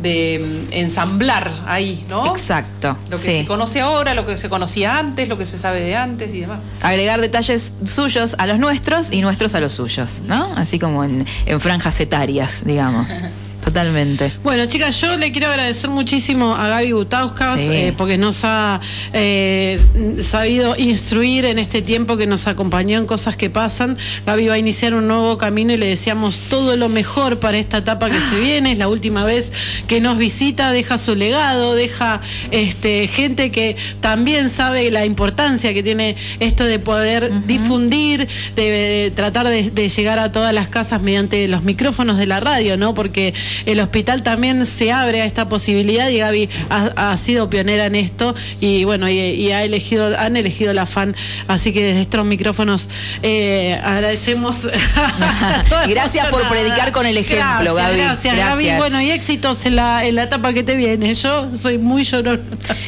de, 0.01 0.67
mm, 0.69 0.73
ensamblar 0.73 1.51
ahí, 1.67 2.05
¿no? 2.09 2.35
Exacto. 2.35 2.95
Lo 3.09 3.17
que 3.17 3.23
sí. 3.23 3.37
se 3.39 3.45
conoce 3.45 3.81
ahora, 3.81 4.13
lo 4.13 4.25
que 4.25 4.37
se 4.37 4.49
conocía 4.49 4.97
antes, 4.97 5.29
lo 5.29 5.37
que 5.37 5.45
se 5.45 5.57
sabe 5.57 5.81
de 5.81 5.95
antes 5.95 6.33
y 6.33 6.41
demás. 6.41 6.59
Agregar 6.81 7.21
detalles 7.21 7.73
suyos 7.85 8.35
a 8.37 8.47
los 8.47 8.59
nuestros 8.59 9.11
y 9.11 9.21
nuestros 9.21 9.55
a 9.55 9.59
los 9.59 9.73
suyos, 9.73 10.21
¿no? 10.25 10.51
Así 10.55 10.79
como 10.79 11.03
en, 11.03 11.25
en 11.45 11.59
franjas 11.59 11.99
etarias, 11.99 12.63
digamos. 12.65 13.07
Totalmente. 13.69 14.31
Bueno, 14.43 14.65
chicas, 14.65 14.99
yo 14.99 15.15
le 15.15 15.31
quiero 15.31 15.47
agradecer 15.47 15.91
muchísimo 15.91 16.55
a 16.55 16.67
Gaby 16.69 16.91
Butauskas 16.93 17.59
Sí. 17.59 17.67
eh, 17.69 17.93
porque 17.95 18.17
nos 18.17 18.39
ha 18.43 18.81
eh, 19.13 19.79
sabido 20.23 20.75
instruir 20.75 21.45
en 21.45 21.59
este 21.59 21.83
tiempo 21.83 22.17
que 22.17 22.25
nos 22.25 22.47
acompañó 22.47 22.97
en 22.97 23.05
cosas 23.05 23.35
que 23.37 23.51
pasan. 23.51 23.95
Gaby 24.25 24.47
va 24.47 24.55
a 24.55 24.57
iniciar 24.57 24.95
un 24.95 25.07
nuevo 25.07 25.37
camino 25.37 25.71
y 25.71 25.77
le 25.77 25.85
deseamos 25.85 26.39
todo 26.49 26.75
lo 26.77 26.89
mejor 26.89 27.37
para 27.37 27.59
esta 27.59 27.77
etapa 27.77 28.09
que 28.09 28.19
se 28.19 28.39
viene. 28.39 28.71
Es 28.71 28.79
la 28.79 28.87
última 28.87 29.23
vez 29.23 29.53
que 29.85 30.01
nos 30.01 30.17
visita, 30.17 30.71
deja 30.71 30.97
su 30.97 31.13
legado, 31.13 31.75
deja 31.75 32.21
este, 32.49 33.07
gente 33.07 33.51
que 33.51 33.75
también 34.01 34.49
sabe 34.49 34.89
la 34.89 35.05
importancia 35.05 35.75
que 35.75 35.83
tiene 35.83 36.15
esto 36.39 36.63
de 36.63 36.79
poder 36.79 37.45
difundir, 37.45 38.27
de, 38.55 38.63
de 38.63 39.11
tratar 39.15 39.47
de, 39.47 39.69
de 39.69 39.89
llegar 39.89 40.17
a 40.17 40.31
todas 40.31 40.55
las 40.55 40.69
casas 40.69 41.03
mediante 41.03 41.47
los 41.47 41.61
micrófonos 41.63 42.17
de 42.17 42.25
la 42.25 42.39
radio, 42.39 42.75
¿no? 42.75 42.95
Porque 42.95 43.35
el 43.65 43.79
hospital 43.79 44.23
también 44.23 44.65
se 44.65 44.91
abre 44.91 45.21
a 45.21 45.25
esta 45.25 45.49
posibilidad 45.49 46.09
y 46.09 46.17
Gaby 46.17 46.49
ha, 46.69 47.11
ha 47.11 47.17
sido 47.17 47.49
pionera 47.49 47.85
en 47.85 47.95
esto 47.95 48.35
y 48.59 48.83
bueno, 48.83 49.09
y, 49.09 49.17
y 49.17 49.51
ha 49.51 49.63
elegido, 49.63 50.17
han 50.17 50.37
elegido 50.37 50.73
la 50.73 50.85
fan, 50.85 51.15
así 51.47 51.73
que 51.73 51.83
desde 51.83 52.01
estos 52.01 52.25
micrófonos 52.25 52.89
eh, 53.23 53.79
agradecemos 53.83 54.65
a 54.95 55.87
gracias 55.87 56.27
por 56.27 56.47
predicar 56.47 56.91
con 56.91 57.05
el 57.05 57.17
ejemplo, 57.17 57.73
Gracias, 57.73 57.75
Gaby. 57.75 57.97
Gracias, 57.97 58.35
Gaby. 58.35 58.63
Gracias. 58.63 58.77
Bueno, 58.77 59.01
y 59.01 59.11
éxitos 59.11 59.65
en 59.65 59.75
la, 59.75 60.05
en 60.05 60.15
la 60.15 60.23
etapa 60.23 60.53
que 60.53 60.63
te 60.63 60.75
viene. 60.75 61.13
Yo 61.13 61.55
soy 61.55 61.77
muy 61.77 62.03
llorona. 62.03 62.39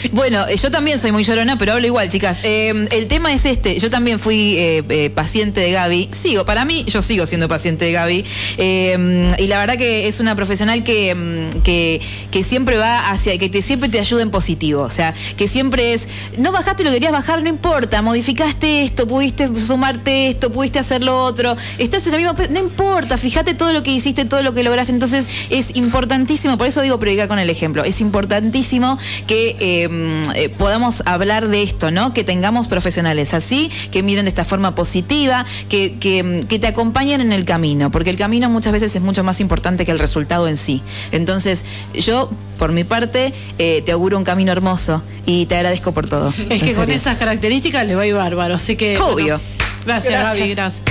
Bueno, 0.12 0.48
eh, 0.48 0.58
yo 0.58 0.72
también 0.72 1.00
soy 1.00 1.12
muy 1.12 1.24
llorona, 1.24 1.58
pero 1.58 1.74
hablo 1.74 1.88
igual, 1.88 2.10
chicas. 2.10 2.40
Eh, 2.44 2.88
el 2.92 3.08
tema 3.08 3.34
es 3.34 3.46
este. 3.46 3.80
Yo 3.80 3.90
también 3.90 4.20
fui 4.20 4.58
eh, 4.58 4.84
eh, 4.90 5.10
paciente 5.10 5.62
de 5.62 5.72
Gaby. 5.72 6.10
Sigo, 6.12 6.46
para 6.46 6.66
mí, 6.66 6.84
yo 6.86 7.02
sigo 7.02 7.26
siendo 7.26 7.48
paciente 7.48 7.86
de 7.86 7.92
Gaby. 7.92 8.26
Eh, 8.58 9.36
y 9.38 9.48
la 9.48 9.60
verdad 9.60 9.78
que 9.78 10.08
es 10.08 10.20
una 10.20 10.36
profesional 10.36 10.84
que, 10.84 11.16
mm, 11.16 11.62
que, 11.62 12.44
siempre 12.44 12.78
va 12.78 13.10
hacia, 13.12 13.38
que 13.38 13.62
siempre 13.62 13.90
te 13.90 14.00
ayuda 14.00 14.22
en 14.22 14.32
positivo. 14.32 14.82
O 14.82 14.90
sea, 14.90 15.14
que 15.38 15.48
siempre 15.48 15.94
es, 15.94 16.08
no 16.38 16.52
bajaste 16.52 16.84
lo 16.84 16.90
que 16.90 16.96
querías 16.96 17.12
bajar, 17.12 17.42
no 17.42 17.50
importa. 17.50 18.02
Modificaste 18.02 18.84
esto, 18.84 19.08
pudiste 19.08 19.50
sumarte 19.56 20.30
esto, 20.30 20.52
pudiste 20.52 20.80
hacer 20.80 21.04
lo 21.04 21.24
otro. 21.24 21.56
Estás 21.78 22.06
en 22.08 22.14
la 22.14 22.18
misma, 22.18 22.36
no 22.50 22.60
importa. 22.60 23.18
Fíjate 23.18 23.54
todo 23.54 23.72
lo 23.74 23.84
que 23.84 23.92
hiciste, 23.92 24.26
todo 24.26 24.42
lo 24.42 24.54
que 24.54 24.64
lograste. 24.64 24.92
Entonces, 24.92 25.28
es 25.50 25.76
importantísimo, 25.76 26.58
por 26.58 26.68
eso 26.68 26.82
digo 26.82 27.00
predicar 27.00 27.28
con 27.28 27.40
el 27.40 27.50
ejemplo. 27.50 27.84
Es 27.84 28.02
importantísimo 28.02 28.98
que 29.28 29.88
eh, 29.92 30.26
mm, 30.26 30.32
eh, 30.36 30.50
podamos 30.50 31.04
hablar 31.06 31.48
de 31.48 31.62
esto, 31.64 31.92
¿no? 31.92 32.14
Que 32.14 32.24
tengamos 32.24 32.68
profesionales 32.68 33.34
así, 33.34 33.72
que 33.92 34.04
miren 34.04 34.26
de 34.26 34.30
esta 34.30 34.44
forma 34.46 34.76
positiva, 34.76 35.46
que, 35.70 35.98
que, 36.00 36.24
mm, 36.24 36.44
que 36.48 36.60
te 36.60 36.68
acompañen 36.68 37.22
en 37.22 37.34
el 37.34 37.46
camino, 37.46 37.92
porque 37.92 38.10
el 38.10 38.18
camino 38.18 38.50
muchas 38.50 38.74
veces 38.74 38.96
es 38.96 39.02
mucho 39.02 39.24
más 39.24 39.40
importante 39.42 39.86
que 39.86 39.92
el 39.92 40.00
resultado 40.00 40.48
en 40.48 40.58
sí. 40.58 40.82
Entonces, 41.12 41.66
yo, 41.94 42.30
por 42.58 42.72
mi 42.72 42.84
parte, 42.84 43.34
eh, 43.58 43.82
te 43.86 43.92
auguro 43.92 44.18
un 44.18 44.24
camino 44.24 44.52
hermoso 44.52 45.04
y 45.26 45.46
te 45.46 45.56
agradezco 45.56 45.92
por 45.92 46.08
todo. 46.08 46.34
Es 46.50 46.64
que 46.64 46.74
con 46.74 46.90
esas 46.92 47.18
características 47.18 47.86
le 47.86 47.96
va 47.96 48.04
a 48.04 48.08
ir 48.08 48.16
bárbaro. 48.16 48.56
Así 48.56 48.76
que. 48.76 48.98
Obvio. 48.98 49.16
bueno, 49.16 49.40
gracias, 49.86 50.14
Gracias. 50.14 50.38
Gaby. 50.40 50.56
Gracias. 50.56 50.82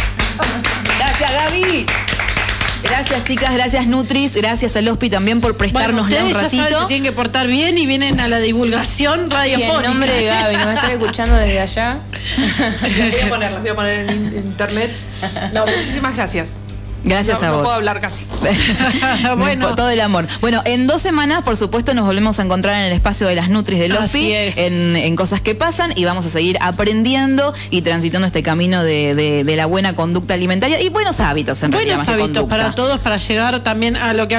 Gracias, 0.99 1.31
Gaby. 1.33 1.87
Gracias, 2.83 3.25
chicas, 3.25 3.53
gracias, 3.55 3.87
Nutris, 3.87 4.35
gracias 4.35 4.77
al 4.77 4.89
Hospi 4.89 5.11
también 5.11 5.41
por 5.41 5.57
prestarnos 5.57 6.05
un 6.07 6.11
ya 6.11 6.19
saben 6.21 6.35
ratito. 6.35 6.81
que 6.81 6.87
tienen 6.87 7.05
que 7.05 7.13
portar 7.13 7.47
bien 7.47 7.79
y 7.79 7.87
vienen 7.87 8.19
a 8.21 8.29
la 8.29 8.39
divulgación 8.39 9.27
Y 9.27 9.31
radiofónica. 9.31 9.77
en 9.79 9.83
nombre 9.85 10.13
de 10.15 10.25
Gaby, 10.25 10.57
nos 10.57 10.75
está 10.75 10.93
escuchando 10.93 11.35
desde 11.37 11.61
allá. 11.61 11.99
Las 12.59 12.97
voy 13.13 13.21
a 13.21 13.29
poner, 13.29 13.53
las 13.53 13.61
voy 13.63 13.71
a 13.71 13.75
poner 13.75 14.11
en 14.11 14.11
in- 14.11 14.37
internet. 14.37 14.91
No, 15.53 15.67
muchísimas 15.67 16.17
gracias. 16.17 16.57
Gracias 17.05 17.41
no, 17.41 17.47
a 17.47 17.51
no 17.51 17.57
vos. 17.57 17.63
puedo 17.65 17.77
hablar 17.77 18.01
casi. 18.01 18.27
Bueno. 19.37 19.69
Por 19.69 19.77
todo 19.77 19.91
el 19.91 20.01
amor. 20.01 20.27
Bueno, 20.41 20.63
en 20.65 20.87
dos 20.87 21.01
semanas, 21.03 21.43
por 21.43 21.57
supuesto, 21.57 21.95
nos 21.95 22.05
volvemos 22.07 22.39
a 22.39 22.43
encontrar 22.43 22.77
en 22.77 22.83
el 22.85 22.93
espacio 22.93 23.27
de 23.27 23.35
las 23.35 23.49
Nutris 23.49 23.91
OSPI, 23.93 24.33
es. 24.33 24.59
en, 24.59 24.97
en 24.97 25.17
cosas 25.17 25.41
que 25.41 25.55
pasan, 25.55 25.93
y 25.97 26.05
vamos 26.05 26.27
a 26.27 26.29
seguir 26.31 26.59
aprendiendo 26.61 27.55
y 27.71 27.83
transitando 27.83 28.27
este 28.27 28.43
camino 28.43 28.83
de, 28.83 29.15
de- 29.15 29.45
de 29.45 29.57
la 29.57 29.67
buena 29.67 29.95
conducta 29.95 30.35
alimentaria 30.35 30.81
y 30.81 30.89
buenos 30.89 31.21
hábitos, 31.21 31.63
en 31.63 31.73
realidad, 31.73 31.97
Buenos 31.97 32.15
que 32.17 32.23
hábitos 32.23 32.49
para 32.49 32.75
todos 32.75 33.01
para 33.01 33.17
llegar 33.17 33.61
también 33.61 33.97
a 33.97 34.13
lo 34.13 34.29
que 34.29 34.37